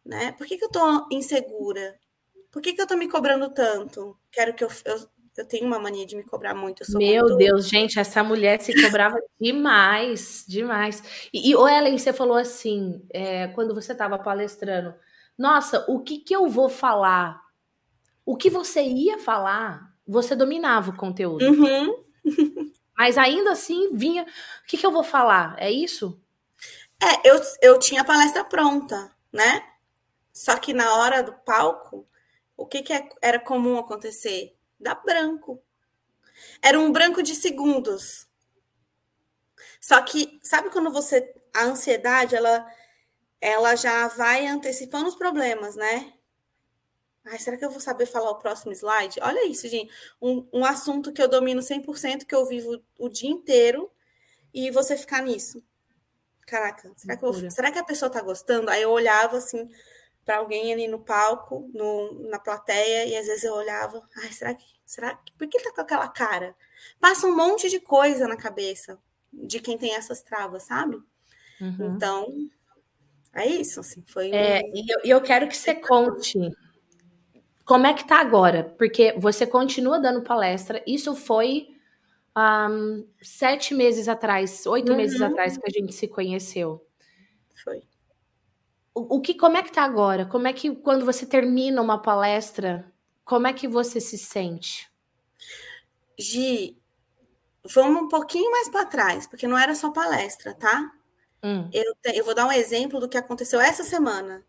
Né? 0.05 0.31
Por 0.33 0.47
que, 0.47 0.57
que 0.57 0.65
eu 0.65 0.69
tô 0.69 1.07
insegura? 1.11 1.97
Por 2.51 2.61
que, 2.61 2.73
que 2.73 2.81
eu 2.81 2.87
tô 2.87 2.95
me 2.95 3.07
cobrando 3.07 3.49
tanto? 3.49 4.17
Quero 4.31 4.53
que 4.53 4.63
eu, 4.63 4.69
eu, 4.85 5.07
eu 5.37 5.45
tenho 5.45 5.65
uma 5.65 5.79
mania 5.79 6.05
de 6.05 6.15
me 6.15 6.23
cobrar 6.23 6.55
muito. 6.55 6.83
Meu 6.97 7.23
muito... 7.23 7.37
Deus, 7.37 7.67
gente, 7.67 7.99
essa 7.99 8.23
mulher 8.23 8.59
se 8.59 8.73
cobrava 8.81 9.21
demais, 9.39 10.43
demais. 10.47 11.29
E, 11.33 11.51
e 11.51 11.55
o 11.55 11.67
Ellen, 11.67 11.97
você 11.97 12.11
falou 12.11 12.37
assim, 12.37 13.05
é, 13.13 13.47
quando 13.49 13.75
você 13.75 13.91
estava 13.91 14.17
palestrando, 14.17 14.95
nossa, 15.37 15.85
o 15.87 16.01
que 16.01 16.17
que 16.17 16.35
eu 16.35 16.47
vou 16.49 16.69
falar? 16.69 17.41
O 18.25 18.35
que 18.35 18.49
você 18.49 18.81
ia 18.81 19.17
falar, 19.17 19.93
você 20.05 20.35
dominava 20.35 20.91
o 20.91 20.97
conteúdo. 20.97 21.45
Uhum. 21.45 22.03
Mas 22.97 23.17
ainda 23.17 23.51
assim 23.51 23.95
vinha, 23.95 24.23
o 24.23 24.67
que 24.67 24.77
que 24.77 24.85
eu 24.85 24.91
vou 24.91 25.03
falar? 25.03 25.55
É 25.57 25.71
isso? 25.71 26.19
É, 27.01 27.29
eu, 27.29 27.41
eu 27.61 27.79
tinha 27.79 28.01
a 28.01 28.05
palestra 28.05 28.43
pronta, 28.43 29.09
né? 29.31 29.63
Só 30.31 30.57
que 30.57 30.73
na 30.73 30.95
hora 30.95 31.21
do 31.21 31.33
palco, 31.33 32.07
o 32.55 32.65
que, 32.65 32.81
que 32.81 32.93
é, 32.93 33.07
era 33.21 33.39
comum 33.39 33.77
acontecer? 33.77 34.55
Dá 34.79 34.95
branco. 34.95 35.61
Era 36.61 36.79
um 36.79 36.91
branco 36.91 37.21
de 37.21 37.35
segundos. 37.35 38.27
Só 39.81 40.01
que, 40.01 40.39
sabe 40.43 40.69
quando 40.69 40.91
você. 40.91 41.33
A 41.53 41.63
ansiedade, 41.63 42.35
ela, 42.35 42.65
ela 43.41 43.75
já 43.75 44.07
vai 44.09 44.45
antecipando 44.45 45.09
os 45.09 45.15
problemas, 45.15 45.75
né? 45.75 46.13
Ai, 47.25 47.39
será 47.39 47.57
que 47.57 47.65
eu 47.65 47.71
vou 47.71 47.79
saber 47.79 48.05
falar 48.05 48.29
o 48.31 48.37
próximo 48.37 48.71
slide? 48.71 49.19
Olha 49.21 49.47
isso, 49.47 49.67
gente. 49.67 49.91
Um, 50.21 50.47
um 50.53 50.65
assunto 50.65 51.11
que 51.11 51.21
eu 51.21 51.27
domino 51.27 51.61
100%, 51.61 52.25
que 52.25 52.35
eu 52.35 52.45
vivo 52.45 52.81
o 52.97 53.09
dia 53.09 53.29
inteiro, 53.29 53.91
e 54.53 54.71
você 54.71 54.97
ficar 54.97 55.21
nisso. 55.21 55.63
Caraca, 56.45 56.91
será 56.97 57.15
que, 57.15 57.25
eu, 57.25 57.51
será 57.51 57.71
que 57.71 57.77
a 57.79 57.83
pessoa 57.83 58.09
tá 58.09 58.21
gostando? 58.21 58.71
Aí 58.71 58.81
eu 58.81 58.89
olhava 58.89 59.37
assim, 59.37 59.69
para 60.29 60.37
alguém 60.37 60.71
ali 60.71 60.87
no 60.87 60.99
palco, 60.99 61.67
no, 61.73 62.29
na 62.29 62.37
plateia, 62.37 63.07
e 63.07 63.17
às 63.17 63.25
vezes 63.25 63.43
eu 63.43 63.51
olhava, 63.51 64.07
ai, 64.15 64.31
será 64.31 64.53
que, 64.53 64.63
será 64.85 65.15
que, 65.15 65.33
por 65.33 65.47
que 65.47 65.57
ele 65.57 65.65
tá 65.65 65.73
com 65.73 65.81
aquela 65.81 66.07
cara? 66.07 66.55
Passa 66.99 67.25
um 67.25 67.35
monte 67.35 67.67
de 67.67 67.79
coisa 67.79 68.27
na 68.27 68.37
cabeça 68.37 68.99
de 69.33 69.59
quem 69.59 69.75
tem 69.75 69.95
essas 69.95 70.21
travas, 70.21 70.61
sabe? 70.61 70.97
Uhum. 71.59 71.95
Então, 71.95 72.27
é 73.33 73.47
isso, 73.47 73.79
assim, 73.79 74.03
foi... 74.05 74.29
É, 74.29 74.61
e 74.71 74.93
eu, 74.93 74.99
eu 75.17 75.21
quero 75.21 75.47
que 75.47 75.57
você 75.57 75.73
conte 75.73 76.37
como 77.65 77.87
é 77.87 77.93
que 77.95 78.07
tá 78.07 78.19
agora, 78.19 78.75
porque 78.77 79.15
você 79.17 79.47
continua 79.47 79.97
dando 79.97 80.21
palestra, 80.21 80.83
isso 80.85 81.15
foi 81.15 81.69
um, 82.37 83.03
sete 83.19 83.73
meses 83.73 84.07
atrás, 84.07 84.63
oito 84.67 84.91
uhum. 84.91 84.97
meses 84.97 85.19
atrás 85.23 85.57
que 85.57 85.65
a 85.65 85.71
gente 85.71 85.91
se 85.91 86.07
conheceu. 86.07 86.85
Foi 87.63 87.81
o, 88.93 89.21
que, 89.21 89.33
como 89.33 89.57
é 89.57 89.63
que 89.63 89.71
tá 89.71 89.83
agora? 89.83 90.25
Como 90.25 90.47
é 90.47 90.53
que 90.53 90.75
quando 90.75 91.05
você 91.05 91.25
termina 91.25 91.81
uma 91.81 92.01
palestra, 92.01 92.91
como 93.23 93.47
é 93.47 93.53
que 93.53 93.67
você 93.67 93.99
se 93.99 94.17
sente? 94.17 94.89
Gi, 96.17 96.77
vamos 97.63 98.03
um 98.03 98.07
pouquinho 98.07 98.51
mais 98.51 98.69
para 98.69 98.85
trás, 98.85 99.27
porque 99.27 99.47
não 99.47 99.57
era 99.57 99.75
só 99.75 99.91
palestra, 99.91 100.53
tá? 100.53 100.91
Hum. 101.43 101.69
Eu, 101.71 101.95
te, 102.01 102.17
eu 102.17 102.25
vou 102.25 102.35
dar 102.35 102.45
um 102.45 102.51
exemplo 102.51 102.99
do 102.99 103.07
que 103.07 103.17
aconteceu 103.17 103.61
essa 103.61 103.83
semana. 103.83 104.43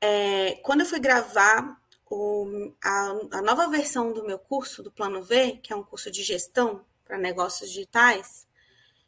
É, 0.00 0.60
quando 0.62 0.80
eu 0.80 0.86
fui 0.86 1.00
gravar 1.00 1.80
o, 2.10 2.72
a, 2.82 3.38
a, 3.38 3.42
nova 3.42 3.68
versão 3.68 4.12
do 4.12 4.24
meu 4.24 4.38
curso, 4.38 4.82
do 4.82 4.92
Plano 4.92 5.22
V, 5.22 5.58
que 5.62 5.72
é 5.72 5.76
um 5.76 5.82
curso 5.82 6.10
de 6.10 6.22
gestão 6.22 6.84
para 7.04 7.18
negócios 7.18 7.70
digitais, 7.70 8.46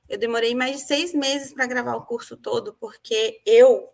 eu 0.08 0.18
demorei 0.18 0.54
mais 0.54 0.78
de 0.78 0.86
seis 0.86 1.14
meses 1.14 1.52
para 1.52 1.66
gravar 1.66 1.96
o 1.96 2.04
curso 2.04 2.36
todo, 2.36 2.74
porque 2.80 3.40
eu 3.46 3.88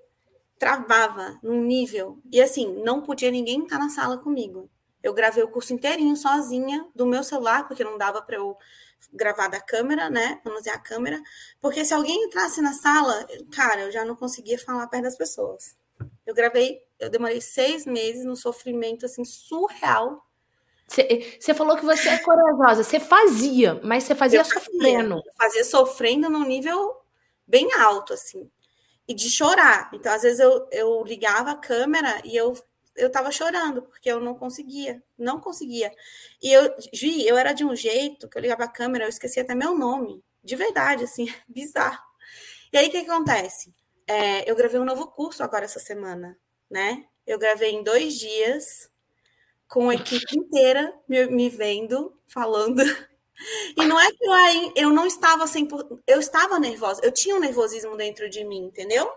travava 0.59 1.39
num 1.43 1.63
nível. 1.63 2.19
E 2.31 2.41
assim, 2.41 2.83
não 2.83 3.03
podia 3.03 3.31
ninguém 3.31 3.63
estar 3.63 3.79
na 3.79 3.89
sala 3.89 4.19
comigo. 4.19 4.71
Eu 5.03 5.13
gravei 5.13 5.43
o 5.43 5.49
curso 5.49 5.73
inteirinho 5.73 6.17
sozinha 6.17 6.87
do 6.95 7.07
meu 7.07 7.23
celular, 7.23 7.69
porque 7.69 7.85
não 7.85 7.97
dava 7.97 8.21
para 8.23 8.37
eu 8.37 8.57
gravar 9.13 9.49
da 9.49 9.61
câmera, 9.61 10.11
né? 10.11 10.41
Manusear 10.45 10.77
a 10.77 10.81
câmera. 10.81 11.21
Porque 11.61 11.85
se 11.85 11.95
alguém 11.95 12.25
entrasse 12.25 12.61
na 12.61 12.73
sala, 12.73 13.27
cara, 13.55 13.83
eu 13.83 13.93
já 13.93 14.05
não 14.05 14.17
conseguia 14.17 14.59
falar 14.59 14.87
perto 14.89 15.05
das 15.05 15.17
pessoas. 15.17 15.77
Eu 16.27 16.35
gravei, 16.35 16.83
eu 16.99 17.09
demorei 17.09 17.41
seis 17.41 17.87
meses 17.87 18.25
no 18.25 18.35
sofrimento 18.35 19.07
assim 19.07 19.25
surreal. 19.25 20.27
Você 20.89 21.53
falou 21.53 21.77
que 21.77 21.85
você 21.85 22.09
é 22.09 22.19
corajosa, 22.19 22.83
você 22.83 23.01
fazia, 23.01 23.81
mas 23.83 24.05
você 24.05 24.15
fazia, 24.15 24.45
fazia 24.45 24.61
sofrendo. 24.61 25.23
Fazia 25.37 25.65
sofrendo 25.65 26.31
num 26.31 26.45
nível 26.45 26.97
bem 27.47 27.73
alto, 27.75 28.13
assim 28.13 28.51
e 29.09 29.15
de 29.15 29.31
chorar. 29.31 29.91
Então, 29.95 30.13
às 30.13 30.23
vezes, 30.23 30.41
eu, 30.41 30.69
eu 30.73 31.05
ligava 31.05 31.53
a 31.53 31.57
câmera 31.57 32.21
e 32.25 32.37
eu 32.37 32.55
eu 32.97 33.11
tava 33.11 33.31
chorando, 33.31 33.83
porque 33.83 34.11
eu 34.11 34.21
não 34.21 34.35
conseguia, 34.35 35.03
não 35.19 35.41
conseguia. 35.41 35.93
E 36.43 36.53
eu, 36.53 36.75
Gi, 36.93 37.27
eu 37.27 37.37
era 37.37 37.53
de 37.53 37.65
um 37.65 37.77
jeito 37.77 38.29
que 38.29 38.39
eu 38.39 38.43
ligava 38.43 38.65
a 38.65 38.69
câmera, 38.69 39.05
eu 39.05 39.09
esquecia 39.09 39.43
até 39.43 39.55
meu 39.55 39.77
nome, 39.77 40.23
de 40.43 40.57
verdade, 40.57 41.05
assim, 41.05 41.27
bizarro. 41.47 42.03
E 42.73 42.79
aí, 42.79 42.89
o 42.89 42.91
que, 42.91 43.05
que 43.05 43.11
acontece? 43.11 43.73
É, 44.07 44.51
eu 44.51 44.57
gravei 44.57 44.81
um 44.81 44.85
novo 44.85 45.07
curso 45.09 45.43
agora 45.43 45.65
essa 45.65 45.81
semana, 45.81 46.39
né? 46.71 47.05
Eu 47.27 47.39
gravei 47.39 47.73
em 47.73 47.83
dois 47.83 48.15
dias, 48.15 48.91
com 49.69 49.91
a 49.91 49.95
equipe 49.95 50.39
inteira 50.39 50.95
me, 51.09 51.27
me 51.27 51.51
vendo, 51.51 52.19
falando 52.27 52.83
e 53.77 53.85
não 53.85 53.99
é 54.01 54.11
que 54.11 54.25
eu, 54.25 54.73
eu 54.77 54.91
não 54.91 55.07
estava 55.07 55.47
sem. 55.47 55.69
Eu 56.07 56.21
estava 56.21 56.59
nervosa, 56.59 57.01
eu 57.05 57.13
tinha 57.13 57.37
um 57.37 57.41
nervosismo 57.41 57.97
dentro 57.97 58.29
de 58.29 58.45
mim, 58.45 58.67
entendeu? 58.67 59.11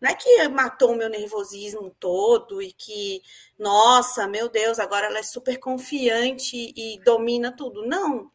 Não 0.00 0.10
é 0.10 0.14
que 0.14 0.48
matou 0.48 0.92
o 0.92 0.96
meu 0.96 1.08
nervosismo 1.08 1.90
todo 1.98 2.60
e 2.60 2.72
que, 2.72 3.22
nossa, 3.58 4.26
meu 4.28 4.48
Deus, 4.48 4.78
agora 4.78 5.06
ela 5.06 5.18
é 5.18 5.22
super 5.22 5.58
confiante 5.58 6.74
e 6.76 7.00
domina 7.04 7.50
tudo. 7.56 7.86
Não. 7.86 8.30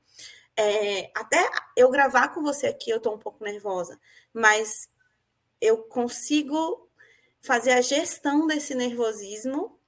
É, 0.57 1.11
até 1.15 1.49
eu 1.77 1.89
gravar 1.89 2.29
com 2.29 2.41
você 2.41 2.67
aqui, 2.67 2.89
eu 2.89 2.97
estou 2.97 3.13
um 3.13 3.19
pouco 3.19 3.43
nervosa, 3.43 3.99
mas 4.33 4.89
eu 5.61 5.77
consigo 5.83 6.89
fazer 7.41 7.71
a 7.71 7.81
gestão 7.81 8.47
desse 8.47 8.75
nervosismo 8.75 9.79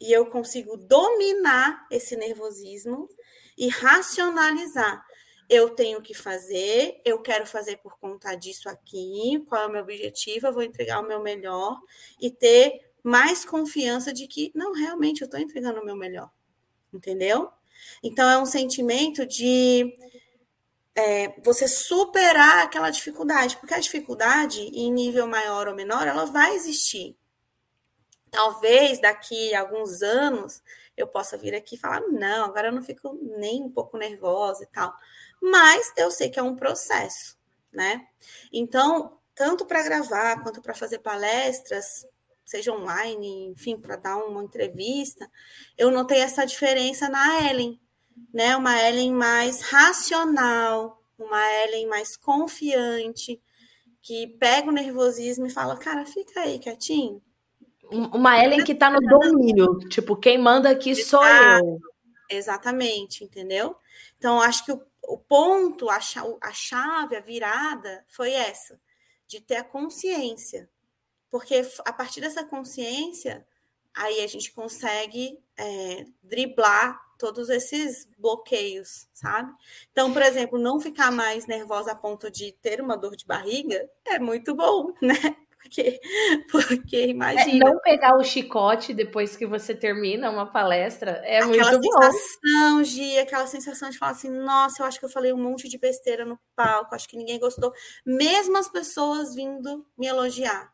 e 0.00 0.12
eu 0.12 0.26
consigo 0.26 0.76
dominar 0.76 1.86
esse 1.90 2.16
nervosismo 2.16 3.08
e 3.58 3.68
racionalizar. 3.68 5.04
Eu 5.48 5.70
tenho 5.70 6.00
que 6.00 6.14
fazer, 6.14 7.00
eu 7.04 7.20
quero 7.20 7.46
fazer 7.46 7.78
por 7.78 7.98
conta 7.98 8.34
disso 8.34 8.68
aqui, 8.68 9.42
qual 9.48 9.62
é 9.62 9.66
o 9.66 9.72
meu 9.72 9.82
objetivo, 9.82 10.46
eu 10.46 10.52
vou 10.52 10.62
entregar 10.62 11.00
o 11.00 11.08
meu 11.08 11.20
melhor 11.22 11.80
e 12.20 12.30
ter 12.30 12.92
mais 13.02 13.44
confiança 13.44 14.12
de 14.12 14.26
que, 14.26 14.52
não, 14.54 14.72
realmente 14.72 15.22
eu 15.22 15.24
estou 15.24 15.40
entregando 15.40 15.80
o 15.80 15.84
meu 15.84 15.96
melhor, 15.96 16.30
entendeu? 16.92 17.50
Então, 18.02 18.28
é 18.28 18.38
um 18.38 18.46
sentimento 18.46 19.24
de 19.24 19.94
é, 20.94 21.40
você 21.42 21.66
superar 21.66 22.64
aquela 22.64 22.90
dificuldade, 22.90 23.56
porque 23.56 23.72
a 23.72 23.78
dificuldade, 23.78 24.60
em 24.60 24.92
nível 24.92 25.26
maior 25.26 25.68
ou 25.68 25.74
menor, 25.74 26.06
ela 26.06 26.26
vai 26.26 26.54
existir. 26.54 27.16
Talvez 28.30 29.00
daqui 29.00 29.54
a 29.54 29.60
alguns 29.60 30.02
anos 30.02 30.60
eu 31.00 31.08
possa 31.08 31.36
vir 31.36 31.54
aqui 31.54 31.76
e 31.76 31.78
falar: 31.78 32.00
não, 32.08 32.46
agora 32.46 32.68
eu 32.68 32.72
não 32.72 32.82
fico 32.82 33.18
nem 33.38 33.62
um 33.62 33.70
pouco 33.70 33.96
nervosa 33.96 34.64
e 34.64 34.66
tal. 34.66 34.92
Mas 35.40 35.92
eu 35.96 36.10
sei 36.10 36.28
que 36.28 36.38
é 36.38 36.42
um 36.42 36.56
processo, 36.56 37.36
né? 37.72 38.06
Então, 38.52 39.18
tanto 39.34 39.64
para 39.66 39.82
gravar 39.82 40.42
quanto 40.42 40.60
para 40.60 40.74
fazer 40.74 40.98
palestras, 40.98 42.04
seja 42.44 42.72
online, 42.72 43.50
enfim, 43.50 43.78
para 43.78 43.96
dar 43.96 44.16
uma 44.16 44.42
entrevista, 44.42 45.30
eu 45.76 45.90
notei 45.90 46.18
essa 46.18 46.46
diferença 46.46 47.08
na 47.08 47.48
Ellen, 47.48 47.80
né? 48.32 48.56
Uma 48.56 48.80
Ellen 48.82 49.12
mais 49.12 49.60
racional, 49.62 51.02
uma 51.18 51.40
Ellen 51.64 51.86
mais 51.86 52.16
confiante, 52.16 53.40
que 54.02 54.26
pega 54.38 54.68
o 54.68 54.72
nervosismo 54.72 55.46
e 55.46 55.50
fala: 55.50 55.76
cara, 55.76 56.06
fica 56.06 56.40
aí 56.40 56.58
quietinho, 56.58 57.22
uma 57.90 58.42
Ellen 58.42 58.64
que 58.64 58.72
está 58.72 58.90
no 58.90 59.00
domínio, 59.00 59.78
tipo, 59.88 60.16
quem 60.16 60.38
manda 60.38 60.70
aqui 60.70 60.94
sou 60.94 61.24
eu. 61.24 61.80
Exatamente, 62.30 63.24
entendeu? 63.24 63.76
Então, 64.18 64.40
acho 64.40 64.64
que 64.64 64.72
o, 64.72 64.82
o 65.02 65.18
ponto, 65.18 65.88
a, 65.88 65.98
a 66.40 66.52
chave, 66.52 67.16
a 67.16 67.20
virada 67.20 68.04
foi 68.08 68.32
essa, 68.32 68.78
de 69.26 69.40
ter 69.40 69.56
a 69.56 69.64
consciência. 69.64 70.68
Porque 71.30 71.62
a 71.84 71.92
partir 71.92 72.20
dessa 72.20 72.44
consciência, 72.44 73.46
aí 73.94 74.22
a 74.22 74.26
gente 74.26 74.52
consegue 74.52 75.38
é, 75.56 76.06
driblar 76.22 77.00
todos 77.18 77.48
esses 77.50 78.08
bloqueios, 78.16 79.08
sabe? 79.12 79.52
Então, 79.90 80.12
por 80.12 80.22
exemplo, 80.22 80.58
não 80.58 80.80
ficar 80.80 81.10
mais 81.10 81.46
nervosa 81.46 81.92
a 81.92 81.96
ponto 81.96 82.30
de 82.30 82.52
ter 82.52 82.80
uma 82.80 82.96
dor 82.96 83.16
de 83.16 83.26
barriga 83.26 83.90
é 84.06 84.18
muito 84.18 84.54
bom, 84.54 84.92
né? 85.02 85.14
Porque, 85.60 86.00
porque 86.50 86.96
É, 87.36 87.46
imagina. 87.46 87.64
não 87.70 87.78
pegar 87.80 88.16
o 88.16 88.24
chicote 88.24 88.92
depois 88.94 89.36
que 89.36 89.46
você 89.46 89.74
termina 89.74 90.30
uma 90.30 90.50
palestra 90.50 91.12
é 91.24 91.40
aquela 91.40 91.78
muito 91.78 91.80
bom. 91.80 92.12
sensação, 92.12 92.84
Gi, 92.84 93.18
aquela 93.18 93.46
sensação 93.46 93.90
de 93.90 93.98
falar 93.98 94.12
assim, 94.12 94.30
nossa, 94.30 94.82
eu 94.82 94.86
acho 94.86 94.98
que 94.98 95.04
eu 95.04 95.08
falei 95.10 95.32
um 95.32 95.42
monte 95.42 95.68
de 95.68 95.78
besteira 95.78 96.24
no 96.24 96.38
palco, 96.56 96.94
acho 96.94 97.08
que 97.08 97.16
ninguém 97.16 97.38
gostou, 97.38 97.72
mesmo 98.04 98.56
as 98.58 98.68
pessoas 98.68 99.34
vindo 99.34 99.86
me 99.96 100.06
elogiar. 100.06 100.72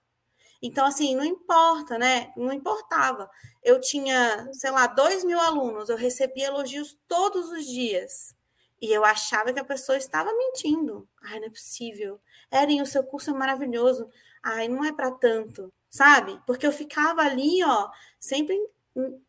Então, 0.63 0.87
assim, 0.87 1.15
não 1.15 1.25
importa, 1.25 1.99
né? 1.99 2.33
Não 2.37 2.53
importava. 2.53 3.29
Eu 3.63 3.81
tinha, 3.81 4.49
sei 4.53 4.71
lá, 4.71 4.87
dois 4.87 5.25
mil 5.25 5.39
alunos, 5.39 5.89
eu 5.91 5.97
recebia 5.97 6.47
elogios 6.49 6.97
todos 7.09 7.51
os 7.51 7.67
dias. 7.67 8.35
E 8.81 8.93
eu 8.93 9.05
achava 9.05 9.53
que 9.53 9.61
a 9.61 9.65
pessoa 9.65 9.97
estava 9.99 10.33
mentindo. 10.33 11.09
Ai, 11.23 11.41
não 11.41 11.47
é 11.47 11.51
possível. 11.51 12.21
Eren, 12.51 12.83
o 12.83 12.87
seu 12.87 13.05
curso 13.05 13.31
é 13.31 13.35
maravilhoso. 13.35 14.09
Ai, 14.45 14.69
não 14.69 14.85
é 14.85 14.93
para 14.93 15.11
tanto, 15.11 15.73
sabe? 15.91 16.41
Porque 16.47 16.67
eu 16.67 16.73
ficava 16.73 17.23
ali, 17.23 17.65
ó, 17.65 17.91
sempre 18.21 18.57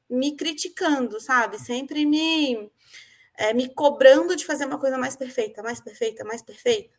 me 0.09 0.35
criticando, 0.35 1.19
sabe? 1.21 1.57
Sempre 1.59 2.05
me, 2.05 2.69
é, 3.37 3.53
me 3.53 3.73
cobrando 3.73 4.35
de 4.35 4.45
fazer 4.45 4.65
uma 4.65 4.79
coisa 4.79 4.97
mais 4.97 5.15
perfeita, 5.15 5.63
mais 5.63 5.81
perfeita, 5.81 6.23
mais 6.25 6.41
perfeita. 6.43 6.93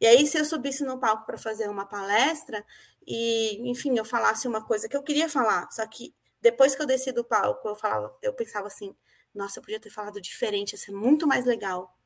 E 0.00 0.06
aí, 0.06 0.26
se 0.26 0.38
eu 0.38 0.44
subisse 0.44 0.84
no 0.84 0.98
palco 1.00 1.26
para 1.26 1.38
fazer 1.38 1.68
uma 1.68 1.86
palestra 1.86 2.64
e, 3.06 3.70
enfim, 3.70 3.96
eu 3.98 4.04
falasse 4.04 4.48
uma 4.48 4.64
coisa 4.64 4.88
que 4.88 4.96
eu 4.96 5.02
queria 5.02 5.28
falar, 5.28 5.70
só 5.72 5.86
que 5.86 6.14
depois 6.40 6.74
que 6.76 6.82
eu 6.82 6.86
desci 6.86 7.12
do 7.12 7.24
palco, 7.24 7.68
eu 7.68 7.76
falava, 7.76 8.16
eu 8.22 8.34
pensava 8.34 8.66
assim, 8.68 8.94
nossa, 9.34 9.58
eu 9.60 9.62
podia 9.64 9.80
ter 9.80 9.90
falado 9.90 10.20
diferente, 10.20 10.72
ia 10.72 10.78
ser 10.78 10.92
muito 10.92 11.26
mais 11.26 11.44
legal. 11.46 11.96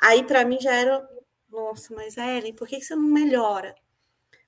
Aí, 0.00 0.24
para 0.24 0.44
mim, 0.44 0.58
já 0.60 0.74
era, 0.74 1.08
nossa, 1.50 1.94
mas 1.94 2.16
Ellen, 2.18 2.54
por 2.54 2.68
que, 2.68 2.78
que 2.78 2.84
você 2.84 2.94
não 2.96 3.02
melhora? 3.04 3.74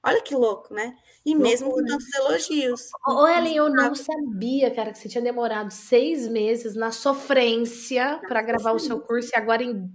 Olha 0.03 0.23
que 0.23 0.35
louco, 0.35 0.73
né? 0.73 0.97
E 1.25 1.35
mesmo 1.35 1.71
com 1.71 1.85
tantos 1.85 2.15
elogios. 2.15 2.91
Ô, 3.07 3.27
Ellen, 3.27 3.57
eu 3.57 3.69
não 3.69 3.95
sabia, 3.95 4.73
cara, 4.73 4.93
que 4.93 4.99
você 4.99 5.09
tinha 5.09 5.23
demorado 5.23 5.73
seis 5.73 6.29
meses 6.29 6.77
na 6.77 6.93
sofrência 6.93 8.21
para 8.29 8.41
gravar 8.41 8.73
o 8.73 8.79
seu 8.79 9.01
curso 9.01 9.31
e 9.33 9.37
agora 9.37 9.65
em 9.65 9.91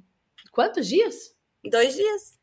quantos 0.51 0.85
dias? 0.85 1.33
Dois 1.63 1.95
dias. 1.95 2.37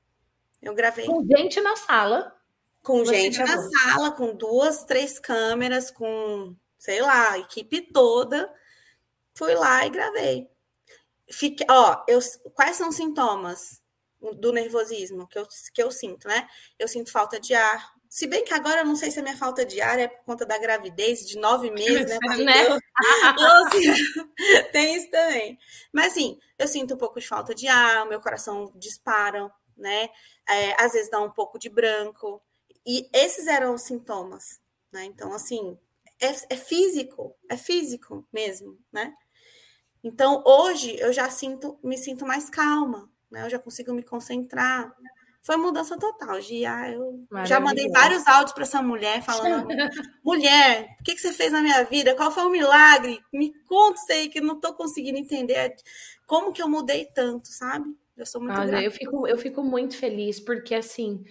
Eu 0.63 0.75
gravei. 0.75 1.05
Com 1.05 1.23
gente 1.27 1.61
na 1.61 1.77
sala. 1.77 2.35
Com 2.83 3.05
gente 3.05 3.37
gravou. 3.37 3.57
na 3.57 3.71
sala, 3.71 4.13
com 4.13 4.35
duas, 4.35 4.85
três 4.85 5.19
câmeras, 5.19 5.91
com, 5.91 6.57
sei 6.79 7.03
lá, 7.03 7.33
a 7.33 7.39
equipe 7.39 7.83
toda. 7.93 8.51
Fui 9.35 9.55
lá 9.55 9.85
e 9.85 9.91
gravei. 9.91 10.49
Fique, 11.31 11.65
ó, 11.69 12.03
eu, 12.09 12.19
quais 12.55 12.77
são 12.77 12.89
os 12.89 12.97
sintomas 12.97 13.83
do 14.21 14.53
nervosismo 14.53 15.27
que 15.27 15.39
eu, 15.39 15.47
que 15.73 15.83
eu 15.83 15.91
sinto, 15.91 16.27
né? 16.27 16.49
Eu 16.79 16.89
sinto 16.89 17.11
falta 17.11 17.39
de 17.39 17.55
ar. 17.55 17.93
Se 18.09 18.27
bem 18.27 18.45
que 18.45 18.55
agora 18.55 18.81
eu 18.81 18.87
não 18.87 18.97
sei 18.97 19.11
se 19.11 19.21
a 19.21 19.23
minha 19.23 19.37
falta 19.37 19.65
de 19.65 19.81
ar 19.81 19.99
é 19.99 20.09
por 20.09 20.25
conta 20.25 20.47
da 20.47 20.59
gravidez 20.59 21.27
de 21.27 21.39
nove 21.39 21.71
meses, 21.71 22.07
né? 22.07 22.19
né? 22.45 22.79
tem 24.73 24.97
isso 24.97 25.11
também. 25.11 25.59
Mas 25.93 26.13
assim, 26.13 26.39
eu 26.59 26.67
sinto 26.67 26.95
um 26.95 26.99
pouco 26.99 27.21
de 27.21 27.27
falta 27.27 27.55
de 27.55 27.69
ar, 27.69 28.05
o 28.05 28.09
meu 28.09 28.21
coração 28.21 28.73
dispara, 28.75 29.51
né? 29.77 30.09
É, 30.49 30.83
às 30.83 30.93
vezes 30.93 31.11
dá 31.11 31.21
um 31.21 31.31
pouco 31.31 31.59
de 31.59 31.69
branco. 31.69 32.43
E 32.85 33.09
esses 33.13 33.47
eram 33.47 33.75
os 33.75 33.83
sintomas, 33.83 34.61
né? 34.91 35.05
Então, 35.05 35.33
assim, 35.33 35.79
é, 36.21 36.55
é 36.55 36.57
físico, 36.57 37.37
é 37.49 37.57
físico 37.57 38.27
mesmo, 38.33 38.79
né? 38.93 39.13
Então, 40.03 40.43
hoje 40.47 40.97
eu 40.99 41.13
já 41.13 41.29
sinto, 41.29 41.79
me 41.83 41.99
sinto 41.99 42.25
mais 42.25 42.49
calma, 42.49 43.11
né? 43.31 43.45
Eu 43.45 43.51
já 43.51 43.59
consigo 43.59 43.93
me 43.93 44.03
concentrar. 44.03 44.93
Foi 45.41 45.57
mudança 45.57 45.99
total, 45.99 46.41
Gia. 46.41 46.91
Eu 46.91 47.25
já 47.45 47.61
mandei 47.61 47.89
vários 47.89 48.27
áudios 48.27 48.53
para 48.53 48.65
essa 48.65 48.83
mulher 48.83 49.23
falando: 49.23 49.67
mulher, 50.25 50.97
o 51.01 51.05
que, 51.05 51.15
que 51.15 51.21
você 51.21 51.33
fez 51.33 51.53
na 51.53 51.63
minha 51.63 51.85
vida? 51.85 52.15
Qual 52.15 52.31
foi 52.31 52.45
o 52.45 52.51
milagre? 52.51 53.21
Me 53.33 53.53
conta 53.67 53.99
isso 54.01 54.13
aí 54.13 54.29
que 54.29 54.41
eu 54.41 54.45
não 54.45 54.57
estou 54.57 54.75
conseguindo 54.75 55.19
entender 55.19 55.75
como 56.27 56.53
que 56.53 56.63
eu 56.63 56.69
mudei 56.69 57.07
tanto, 57.07 57.49
sabe? 57.49 57.87
Eu 58.17 58.27
sou 58.27 58.41
muito 58.41 58.61
Olha, 58.61 58.83
eu 58.83 58.91
fico, 58.91 59.27
eu 59.27 59.39
fico 59.39 59.63
muito 59.63 59.97
feliz, 59.97 60.41
porque 60.41 60.75
assim 60.75 61.25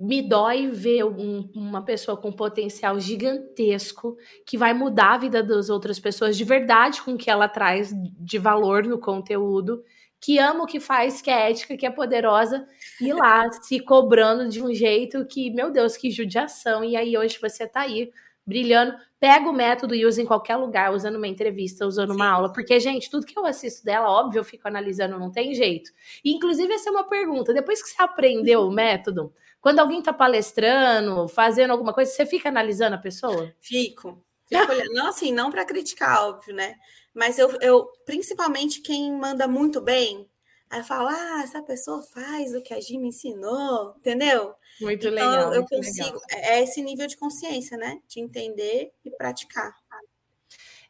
me 0.00 0.22
dói 0.22 0.68
ver 0.68 1.04
um, 1.04 1.50
uma 1.54 1.84
pessoa 1.84 2.16
com 2.16 2.32
potencial 2.32 2.98
gigantesco 2.98 4.16
que 4.46 4.56
vai 4.56 4.72
mudar 4.72 5.12
a 5.12 5.18
vida 5.18 5.42
das 5.42 5.68
outras 5.68 6.00
pessoas 6.00 6.38
de 6.38 6.44
verdade 6.44 7.02
com 7.02 7.12
o 7.12 7.18
que 7.18 7.30
ela 7.30 7.46
traz 7.46 7.92
de 7.92 8.38
valor 8.38 8.86
no 8.86 8.98
conteúdo, 8.98 9.84
que 10.20 10.38
ama 10.38 10.64
o 10.64 10.66
que 10.66 10.78
faz, 10.78 11.22
que 11.22 11.30
é 11.30 11.50
ética, 11.50 11.76
que 11.76 11.86
é 11.86 11.90
poderosa, 11.90 12.66
e 13.00 13.12
lá 13.12 13.50
se 13.62 13.80
cobrando 13.80 14.48
de 14.48 14.62
um 14.62 14.72
jeito 14.72 15.24
que, 15.24 15.50
meu 15.50 15.70
Deus, 15.70 15.96
que 15.96 16.10
judiação. 16.10 16.84
E 16.84 16.96
aí 16.96 17.16
hoje 17.16 17.38
você 17.40 17.66
tá 17.66 17.80
aí 17.80 18.10
brilhando, 18.46 18.94
pega 19.18 19.48
o 19.48 19.52
método 19.52 19.94
e 19.94 20.04
usa 20.04 20.20
em 20.20 20.26
qualquer 20.26 20.56
lugar, 20.56 20.92
usando 20.92 21.16
uma 21.16 21.28
entrevista, 21.28 21.86
usando 21.86 22.10
uma 22.10 22.24
Sim. 22.24 22.32
aula, 22.32 22.52
porque, 22.52 22.78
gente, 22.80 23.10
tudo 23.10 23.24
que 23.24 23.38
eu 23.38 23.46
assisto 23.46 23.84
dela, 23.84 24.10
óbvio, 24.10 24.40
eu 24.40 24.44
fico 24.44 24.66
analisando, 24.66 25.18
não 25.18 25.30
tem 25.30 25.54
jeito. 25.54 25.90
E, 26.24 26.32
inclusive, 26.32 26.72
essa 26.72 26.88
é 26.88 26.92
uma 26.92 27.08
pergunta, 27.08 27.54
depois 27.54 27.82
que 27.82 27.90
você 27.90 28.02
aprendeu 28.02 28.62
o 28.62 28.72
método, 28.72 29.32
quando 29.60 29.78
alguém 29.78 30.00
está 30.00 30.12
palestrando, 30.12 31.28
fazendo 31.28 31.70
alguma 31.70 31.92
coisa, 31.92 32.10
você 32.10 32.26
fica 32.26 32.48
analisando 32.48 32.96
a 32.96 32.98
pessoa? 32.98 33.52
Fico. 33.60 34.22
Fico 34.50 34.72
olhando. 34.72 34.92
Não, 34.92 35.06
assim, 35.06 35.32
não 35.32 35.50
para 35.50 35.64
criticar, 35.64 36.24
óbvio, 36.24 36.54
né? 36.54 36.74
Mas 37.14 37.38
eu, 37.38 37.50
eu, 37.60 37.86
principalmente 38.04 38.80
quem 38.80 39.12
manda 39.12 39.46
muito 39.46 39.80
bem, 39.80 40.28
aí 40.68 40.80
eu 40.80 40.84
falo, 40.84 41.08
ah, 41.08 41.40
essa 41.42 41.62
pessoa 41.62 42.02
faz 42.02 42.54
o 42.54 42.62
que 42.62 42.74
a 42.74 42.80
Gi 42.80 42.98
me 42.98 43.08
ensinou, 43.08 43.94
entendeu? 43.96 44.54
Muito 44.80 45.08
então, 45.08 45.30
legal. 45.30 45.54
Eu 45.54 45.60
muito 45.60 45.76
consigo. 45.76 46.20
Legal. 46.30 46.50
É 46.50 46.62
esse 46.62 46.82
nível 46.82 47.06
de 47.06 47.16
consciência, 47.16 47.76
né? 47.76 48.00
De 48.08 48.20
entender 48.20 48.92
e 49.04 49.10
praticar. 49.10 49.72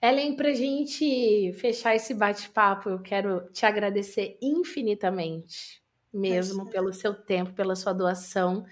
Ellen, 0.03 0.35
para 0.35 0.49
a 0.49 0.55
gente 0.55 1.53
fechar 1.59 1.95
esse 1.95 2.15
bate-papo, 2.15 2.89
eu 2.89 3.03
quero 3.03 3.51
te 3.53 3.67
agradecer 3.67 4.39
infinitamente 4.41 5.81
mesmo 6.13 6.69
pelo 6.69 6.93
seu 6.93 7.15
tempo, 7.15 7.53
pela 7.53 7.77
sua 7.77 7.93
doação. 7.93 8.65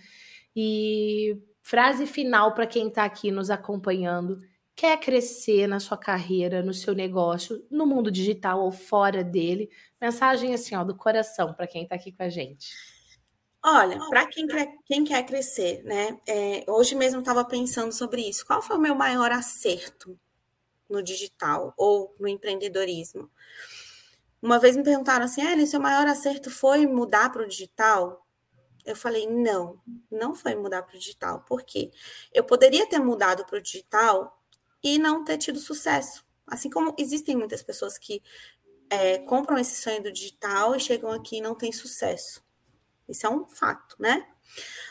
E 0.55 1.39
frase 1.63 2.07
final 2.07 2.55
para 2.55 2.67
quem 2.67 2.89
está 2.89 3.05
aqui 3.05 3.31
nos 3.31 3.51
acompanhando. 3.51 4.41
Quer 4.79 4.97
crescer 5.01 5.67
na 5.67 5.81
sua 5.81 5.99
carreira, 5.99 6.63
no 6.63 6.73
seu 6.73 6.95
negócio, 6.95 7.67
no 7.69 7.85
mundo 7.85 8.13
digital 8.13 8.61
ou 8.63 8.71
fora 8.71 9.25
dele? 9.25 9.69
Mensagem 10.01 10.55
assim, 10.55 10.77
ó, 10.77 10.85
do 10.85 10.95
coração 10.95 11.53
para 11.53 11.67
quem 11.67 11.83
está 11.83 11.97
aqui 11.97 12.13
com 12.13 12.23
a 12.23 12.29
gente. 12.29 12.77
Olha, 13.61 13.99
para 14.09 14.25
quem 14.29 14.47
quer, 14.47 14.73
quem 14.87 15.03
quer 15.03 15.27
crescer, 15.27 15.83
né? 15.83 16.17
É, 16.25 16.65
hoje 16.69 16.95
mesmo 16.95 17.19
estava 17.19 17.45
pensando 17.45 17.91
sobre 17.91 18.23
isso. 18.23 18.47
Qual 18.47 18.63
foi 18.63 18.77
o 18.77 18.81
meu 18.81 18.95
maior 18.95 19.33
acerto 19.33 20.17
no 20.89 21.03
digital 21.03 21.75
ou 21.77 22.15
no 22.17 22.29
empreendedorismo? 22.29 23.29
Uma 24.41 24.61
vez 24.61 24.77
me 24.77 24.85
perguntaram 24.85 25.25
assim, 25.25 25.43
Ellen, 25.43 25.67
seu 25.67 25.81
maior 25.81 26.07
acerto 26.07 26.53
foi 26.53 26.87
mudar 26.87 27.33
para 27.33 27.43
o 27.43 27.49
digital? 27.49 28.25
Eu 28.87 28.95
falei, 28.95 29.29
não, 29.29 29.81
não 30.09 30.37
foi 30.37 30.55
mudar 30.55 30.85
para 30.85 30.95
o 30.95 30.99
digital. 31.01 31.41
Por 31.49 31.65
quê? 31.65 31.91
Eu 32.33 32.45
poderia 32.45 32.89
ter 32.89 33.01
mudado 33.01 33.45
para 33.45 33.59
o 33.59 33.61
digital 33.61 34.38
e 34.83 34.99
não 34.99 35.25
ter 35.25 35.39
tido 35.39 35.59
sucesso. 35.59 36.25
Assim 36.47 36.71
como 36.71 36.95
existem 36.99 37.37
muitas 37.37 37.63
pessoas 37.63 37.99
que 37.99 38.23
é, 38.91 39.19
compram 39.19 39.59
esse 39.59 39.81
sonho 39.81 40.03
do 40.03 40.13
digital 40.13 40.75
e 40.75 40.81
chegam 40.81 41.11
aqui 41.11 41.39
e 41.39 41.41
não 41.41 41.55
têm 41.55 41.73
sucesso. 41.73 42.43
Isso 43.09 43.27
é 43.27 43.31
um 43.31 43.47
fato, 43.47 43.97
né? 43.99 44.27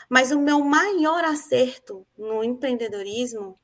Mas 0.08 0.30
o 0.30 0.40
meu 0.40 0.60
maior 0.60 1.24
acerto 1.24 2.06
no 2.16 2.42
empreendedorismo 2.42 3.58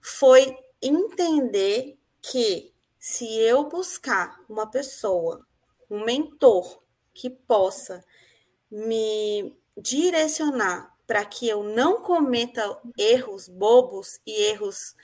foi 0.00 0.56
entender 0.80 1.98
que 2.20 2.72
se 2.98 3.26
eu 3.38 3.68
buscar 3.68 4.40
uma 4.48 4.66
pessoa, 4.66 5.46
um 5.90 6.04
mentor 6.04 6.82
que 7.12 7.28
possa 7.28 8.04
me 8.70 9.56
direcionar 9.76 10.92
para 11.06 11.24
que 11.24 11.48
eu 11.48 11.62
não 11.62 12.02
cometa 12.02 12.80
erros 12.96 13.48
bobos 13.48 14.20
e 14.26 14.32
erros 14.44 14.94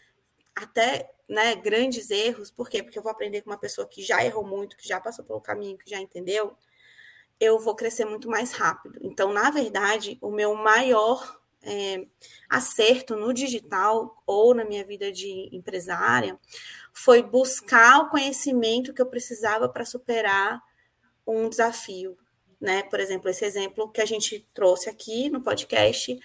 até 0.62 1.10
né, 1.28 1.54
grandes 1.56 2.10
erros, 2.10 2.50
por 2.50 2.68
quê? 2.68 2.82
Porque 2.82 2.98
eu 2.98 3.02
vou 3.02 3.12
aprender 3.12 3.42
com 3.42 3.50
uma 3.50 3.58
pessoa 3.58 3.86
que 3.86 4.02
já 4.02 4.24
errou 4.24 4.46
muito, 4.46 4.76
que 4.76 4.88
já 4.88 5.00
passou 5.00 5.24
pelo 5.24 5.40
caminho, 5.40 5.76
que 5.76 5.90
já 5.90 6.00
entendeu, 6.00 6.56
eu 7.38 7.58
vou 7.58 7.74
crescer 7.74 8.04
muito 8.04 8.28
mais 8.28 8.52
rápido. 8.52 8.98
Então, 9.02 9.32
na 9.32 9.50
verdade, 9.50 10.18
o 10.20 10.30
meu 10.30 10.54
maior 10.54 11.38
é, 11.62 12.06
acerto 12.48 13.14
no 13.14 13.32
digital 13.32 14.16
ou 14.26 14.54
na 14.54 14.64
minha 14.64 14.84
vida 14.84 15.12
de 15.12 15.48
empresária 15.52 16.38
foi 16.92 17.22
buscar 17.22 18.00
o 18.00 18.08
conhecimento 18.08 18.92
que 18.92 19.02
eu 19.02 19.06
precisava 19.06 19.68
para 19.68 19.84
superar 19.84 20.60
um 21.26 21.48
desafio, 21.48 22.16
né? 22.60 22.82
Por 22.84 22.98
exemplo, 22.98 23.28
esse 23.28 23.44
exemplo 23.44 23.90
que 23.90 24.00
a 24.00 24.06
gente 24.06 24.46
trouxe 24.54 24.88
aqui 24.88 25.28
no 25.28 25.42
podcast 25.42 26.18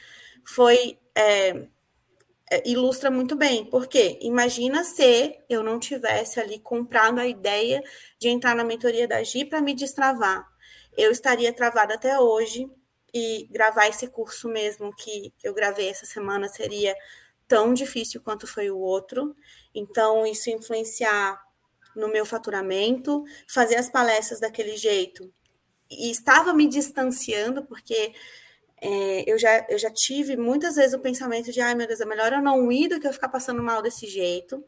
foi 0.45 0.97
é, 1.13 1.67
ilustra 2.65 3.09
muito 3.09 3.35
bem, 3.35 3.65
porque 3.65 4.19
imagina 4.21 4.83
se 4.83 5.39
eu 5.49 5.63
não 5.63 5.79
tivesse 5.79 6.39
ali 6.39 6.59
comprado 6.59 7.19
a 7.19 7.27
ideia 7.27 7.81
de 8.19 8.29
entrar 8.29 8.55
na 8.55 8.63
mentoria 8.63 9.07
da 9.07 9.23
Gi 9.23 9.45
para 9.45 9.61
me 9.61 9.73
destravar. 9.73 10.45
Eu 10.97 11.11
estaria 11.11 11.53
travada 11.53 11.95
até 11.95 12.19
hoje 12.19 12.69
e 13.13 13.47
gravar 13.51 13.87
esse 13.87 14.07
curso 14.07 14.49
mesmo 14.49 14.93
que 14.95 15.33
eu 15.43 15.53
gravei 15.53 15.89
essa 15.89 16.05
semana 16.05 16.47
seria 16.47 16.95
tão 17.47 17.73
difícil 17.73 18.21
quanto 18.21 18.47
foi 18.47 18.69
o 18.71 18.77
outro. 18.77 19.35
Então, 19.73 20.25
isso 20.25 20.49
influenciar 20.49 21.39
no 21.95 22.07
meu 22.07 22.25
faturamento, 22.25 23.23
fazer 23.47 23.75
as 23.75 23.89
palestras 23.89 24.39
daquele 24.39 24.75
jeito. 24.75 25.31
E 25.89 26.09
estava 26.09 26.53
me 26.53 26.67
distanciando, 26.67 27.63
porque 27.65 28.13
é, 28.83 29.23
eu, 29.25 29.39
já, 29.39 29.65
eu 29.69 29.79
já 29.79 29.89
tive 29.89 30.35
muitas 30.35 30.75
vezes 30.75 30.93
o 30.93 30.99
pensamento 30.99 31.53
de, 31.53 31.61
ai 31.61 31.73
meu 31.73 31.87
Deus, 31.87 32.01
é 32.01 32.05
melhor 32.05 32.33
eu 32.33 32.41
não 32.41 32.69
ir 32.69 32.89
do 32.89 32.99
que 32.99 33.07
eu 33.07 33.13
ficar 33.13 33.29
passando 33.29 33.63
mal 33.63 33.81
desse 33.81 34.07
jeito. 34.07 34.61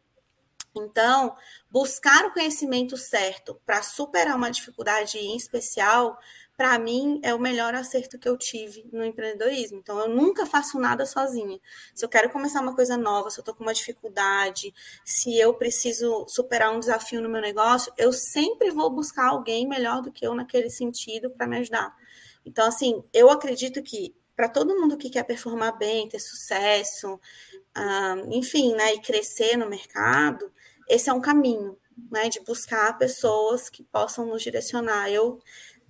Então, 0.74 1.36
buscar 1.70 2.26
o 2.26 2.34
conhecimento 2.34 2.96
certo 2.96 3.60
para 3.66 3.82
superar 3.82 4.36
uma 4.38 4.50
dificuldade 4.50 5.18
em 5.18 5.36
especial 5.36 6.18
para 6.56 6.80
mim, 6.80 7.20
é 7.22 7.34
o 7.34 7.40
melhor 7.40 7.76
acerto 7.76 8.18
que 8.18 8.30
eu 8.30 8.38
tive 8.38 8.90
no 8.94 9.04
empreendedorismo. 9.04 9.78
Então, 9.80 10.00
eu 10.00 10.08
nunca 10.08 10.46
faço 10.46 10.80
nada 10.80 11.06
sozinha. 11.06 11.60
Se 11.94 12.06
eu 12.06 12.08
quero 12.08 12.30
começar 12.30 12.62
uma 12.62 12.74
coisa 12.74 12.96
nova, 12.96 13.30
se 13.30 13.38
eu 13.38 13.42
estou 13.42 13.54
com 13.54 13.64
uma 13.64 13.74
dificuldade, 13.74 14.74
se 15.04 15.38
eu 15.38 15.54
preciso 15.54 16.26
superar 16.30 16.74
um 16.74 16.80
desafio 16.80 17.22
no 17.22 17.28
meu 17.28 17.42
negócio, 17.42 17.92
eu 17.98 18.14
sempre 18.14 18.72
vou 18.72 18.90
buscar 18.90 19.28
alguém 19.28 19.68
melhor 19.68 20.02
do 20.02 20.14
que 20.14 20.26
eu 20.26 20.34
naquele 20.34 20.70
sentido 20.70 21.30
para 21.30 21.46
me 21.46 21.58
ajudar. 21.58 21.94
Então, 22.46 22.68
assim, 22.68 23.04
eu 23.14 23.30
acredito 23.30 23.82
que 23.82 24.16
para 24.36 24.50
todo 24.50 24.76
mundo 24.80 24.98
que 24.98 25.10
quer 25.10 25.24
performar 25.24 25.78
bem, 25.78 26.10
ter 26.10 26.20
sucesso, 26.20 27.20
enfim, 28.32 28.74
né, 28.76 28.94
e 28.94 29.02
crescer 29.02 29.58
no 29.58 29.70
mercado, 29.70 30.52
esse 30.90 31.10
é 31.10 31.14
um 31.14 31.22
caminho, 31.22 31.78
né, 32.12 32.30
de 32.30 32.42
buscar 32.42 32.98
pessoas 32.98 33.70
que 33.70 33.84
possam 33.84 34.26
nos 34.26 34.44
direcionar. 34.44 35.10
Eu 35.10 35.42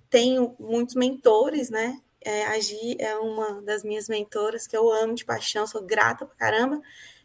tenho 0.08 0.54
muitos 0.58 0.94
mentores, 0.94 1.70
né? 1.70 2.00
É, 2.20 2.46
a 2.46 2.58
Gi 2.58 2.96
é 2.98 3.16
uma 3.16 3.60
das 3.62 3.82
minhas 3.84 4.08
mentoras 4.08 4.66
que 4.66 4.76
eu 4.76 4.90
amo 4.90 5.14
de 5.14 5.24
paixão, 5.24 5.66
sou 5.66 5.82
grata 5.82 6.24
pra 6.26 6.36
caramba. 6.36 6.80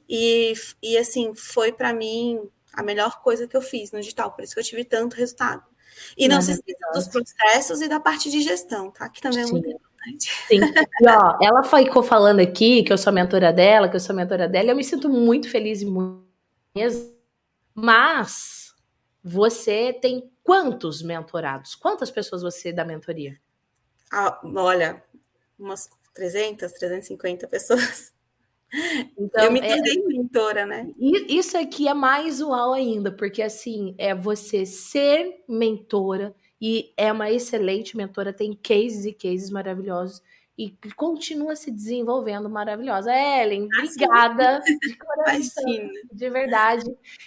E, 0.10 0.54
e 0.82 0.98
assim, 0.98 1.34
foi 1.36 1.72
para 1.72 1.94
mim 1.94 2.40
a 2.74 2.84
melhor 2.84 3.22
coisa 3.22 3.48
que 3.48 3.56
eu 3.56 3.62
fiz 3.62 3.92
no 3.92 4.00
digital, 4.00 4.32
por 4.32 4.44
isso 4.44 4.54
que 4.54 4.60
eu 4.60 4.64
tive 4.64 4.84
tanto 4.84 5.16
resultado. 5.16 5.64
E 6.18 6.28
não, 6.28 6.42
se 6.42 6.52
esqueça 6.52 6.92
dos 6.94 7.08
processos 7.08 7.82
e 7.82 7.88
da 7.88 8.00
parte 8.00 8.30
de 8.30 8.42
gestão, 8.42 8.92
tá? 8.92 9.10
Que 9.10 9.22
também 9.22 9.42
é 9.42 9.46
Sim. 9.46 9.52
muito 9.52 9.70
importante. 9.70 10.32
Sim. 10.48 10.60
E 11.02 11.08
ó, 11.08 11.38
ela 11.42 11.64
ficou 11.64 12.04
falando 12.04 12.40
aqui 12.40 12.84
que 12.84 12.92
eu 12.92 12.98
sou 12.98 13.14
mentora 13.14 13.52
dela, 13.52 13.90
que 13.90 13.96
eu 13.96 14.00
sou 14.00 14.16
mentora 14.16 14.48
dela, 14.48 14.72
eu 14.72 14.76
me 14.76 14.84
sinto 14.84 15.10
muito 15.10 15.50
feliz 15.50 15.82
e 15.82 15.86
muito 15.86 16.26
mesmo. 16.76 17.14
Mas 17.74 18.74
você 19.24 19.94
tem 19.94 20.32
quantos 20.44 21.02
mentorados? 21.02 21.76
Quantas 21.76 22.10
pessoas 22.10 22.42
você 22.42 22.74
dá 22.74 22.84
mentoria? 22.84 23.38
Ah, 24.12 24.40
olha, 24.44 25.04
umas 25.58 25.90
300, 26.14 26.72
350 26.74 27.48
pessoas. 27.48 28.12
Então, 29.18 29.44
eu 29.44 29.52
me 29.52 29.60
tornei 29.60 29.98
é, 29.98 30.08
mentora, 30.08 30.66
né? 30.66 30.90
Isso 30.98 31.58
aqui 31.58 31.88
é 31.88 31.94
mais 31.94 32.42
uau 32.42 32.74
ainda, 32.74 33.12
porque 33.12 33.42
assim, 33.42 33.94
é 33.98 34.16
você 34.16 34.66
ser 34.66 35.44
mentora 35.48 36.34
e 36.60 36.94
é 36.96 37.12
uma 37.12 37.30
excelente 37.30 37.98
mentora, 37.98 38.32
tem 38.32 38.54
cases 38.54 39.06
e 39.06 39.14
cases 39.14 39.50
maravilhosos 39.50 40.22
e 40.58 40.78
continua 40.96 41.56
se 41.56 41.72
desenvolvendo 41.72 42.50
maravilhosa. 42.50 43.12
Ellen, 43.12 43.68
obrigada 43.80 44.60
de 44.60 44.96
coração, 44.96 45.90
de 46.12 46.30
verdade. 46.30 46.86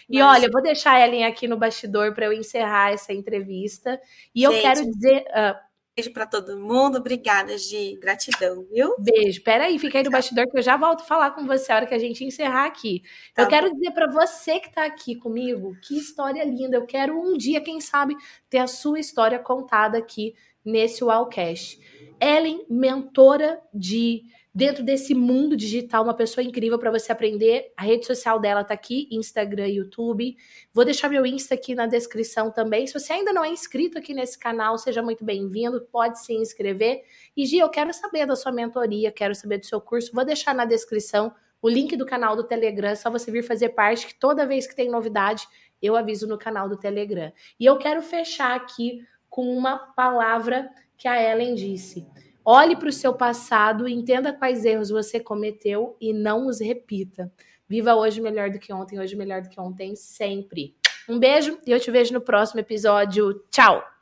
E 0.08 0.18
Imagina. 0.18 0.30
olha, 0.30 0.46
eu 0.46 0.52
vou 0.52 0.62
deixar 0.62 0.92
a 0.92 1.04
Ellen 1.04 1.24
aqui 1.24 1.48
no 1.48 1.56
bastidor 1.56 2.14
para 2.14 2.26
eu 2.26 2.32
encerrar 2.32 2.92
essa 2.92 3.12
entrevista. 3.12 4.00
E 4.34 4.42
Gente, 4.42 4.54
eu 4.54 4.62
quero 4.62 4.86
dizer. 4.86 5.24
Uh, 5.30 5.73
beijo 5.96 6.12
para 6.12 6.26
todo 6.26 6.58
mundo, 6.58 6.98
obrigada, 6.98 7.56
de 7.56 7.96
gratidão, 8.00 8.66
viu? 8.70 8.96
Beijo. 8.98 9.42
Peraí, 9.42 9.78
fica 9.78 9.98
aí 9.98 10.04
no 10.04 10.10
bastidor 10.10 10.50
que 10.50 10.58
eu 10.58 10.62
já 10.62 10.76
volto 10.76 11.02
a 11.02 11.04
falar 11.04 11.30
com 11.30 11.46
você 11.46 11.70
a 11.70 11.76
hora 11.76 11.86
que 11.86 11.94
a 11.94 11.98
gente 11.98 12.24
encerrar 12.24 12.66
aqui. 12.66 13.02
Tá 13.32 13.42
eu 13.42 13.46
bom. 13.46 13.50
quero 13.50 13.72
dizer 13.72 13.92
para 13.92 14.10
você 14.10 14.58
que 14.58 14.68
está 14.68 14.84
aqui 14.84 15.14
comigo, 15.14 15.76
que 15.80 15.96
história 15.96 16.44
linda. 16.44 16.76
Eu 16.76 16.86
quero 16.86 17.16
um 17.16 17.36
dia, 17.36 17.60
quem 17.60 17.80
sabe, 17.80 18.16
ter 18.50 18.58
a 18.58 18.66
sua 18.66 18.98
história 18.98 19.38
contada 19.38 19.96
aqui 19.96 20.34
nesse 20.64 21.04
Wallcast. 21.04 21.78
Ellen, 22.20 22.66
mentora 22.68 23.60
de 23.72 24.22
dentro 24.54 24.84
desse 24.84 25.14
mundo 25.14 25.56
digital, 25.56 26.04
uma 26.04 26.14
pessoa 26.14 26.44
incrível 26.44 26.78
para 26.78 26.90
você 26.90 27.10
aprender. 27.10 27.72
A 27.76 27.82
rede 27.82 28.06
social 28.06 28.38
dela 28.38 28.62
tá 28.62 28.72
aqui, 28.72 29.08
Instagram, 29.10 29.66
YouTube. 29.66 30.36
Vou 30.72 30.84
deixar 30.84 31.08
meu 31.08 31.26
Insta 31.26 31.54
aqui 31.54 31.74
na 31.74 31.86
descrição 31.86 32.52
também. 32.52 32.86
Se 32.86 32.92
você 32.92 33.14
ainda 33.14 33.32
não 33.32 33.44
é 33.44 33.48
inscrito 33.48 33.98
aqui 33.98 34.14
nesse 34.14 34.38
canal, 34.38 34.78
seja 34.78 35.02
muito 35.02 35.24
bem-vindo, 35.24 35.80
pode 35.90 36.24
se 36.24 36.32
inscrever. 36.32 37.02
E 37.36 37.44
Gi, 37.44 37.58
eu 37.58 37.68
quero 37.68 37.92
saber 37.92 38.26
da 38.26 38.36
sua 38.36 38.52
mentoria, 38.52 39.10
quero 39.10 39.34
saber 39.34 39.58
do 39.58 39.66
seu 39.66 39.80
curso. 39.80 40.12
Vou 40.14 40.24
deixar 40.24 40.54
na 40.54 40.64
descrição 40.64 41.34
o 41.60 41.68
link 41.68 41.96
do 41.96 42.06
canal 42.06 42.36
do 42.36 42.44
Telegram, 42.44 42.94
só 42.94 43.10
você 43.10 43.30
vir 43.30 43.42
fazer 43.42 43.70
parte, 43.70 44.06
que 44.06 44.14
toda 44.14 44.46
vez 44.46 44.66
que 44.66 44.76
tem 44.76 44.90
novidade, 44.90 45.48
eu 45.82 45.96
aviso 45.96 46.28
no 46.28 46.38
canal 46.38 46.68
do 46.68 46.76
Telegram. 46.76 47.32
E 47.58 47.64
eu 47.64 47.76
quero 47.78 48.02
fechar 48.02 48.54
aqui 48.54 49.00
com 49.28 49.56
uma 49.56 49.78
palavra 49.78 50.70
que 50.96 51.08
a 51.08 51.20
Ellen 51.20 51.54
disse. 51.54 52.06
Olhe 52.44 52.76
para 52.76 52.88
o 52.88 52.92
seu 52.92 53.14
passado, 53.14 53.88
entenda 53.88 54.32
quais 54.32 54.64
erros 54.64 54.90
você 54.90 55.18
cometeu 55.18 55.96
e 56.00 56.12
não 56.12 56.46
os 56.46 56.60
repita. 56.60 57.32
Viva 57.66 57.94
hoje 57.94 58.20
melhor 58.20 58.50
do 58.50 58.58
que 58.58 58.72
ontem, 58.72 59.00
hoje 59.00 59.16
melhor 59.16 59.40
do 59.40 59.48
que 59.48 59.58
ontem, 59.58 59.96
sempre. 59.96 60.76
Um 61.08 61.18
beijo 61.18 61.58
e 61.66 61.70
eu 61.70 61.80
te 61.80 61.90
vejo 61.90 62.12
no 62.12 62.20
próximo 62.20 62.60
episódio. 62.60 63.42
Tchau! 63.50 63.93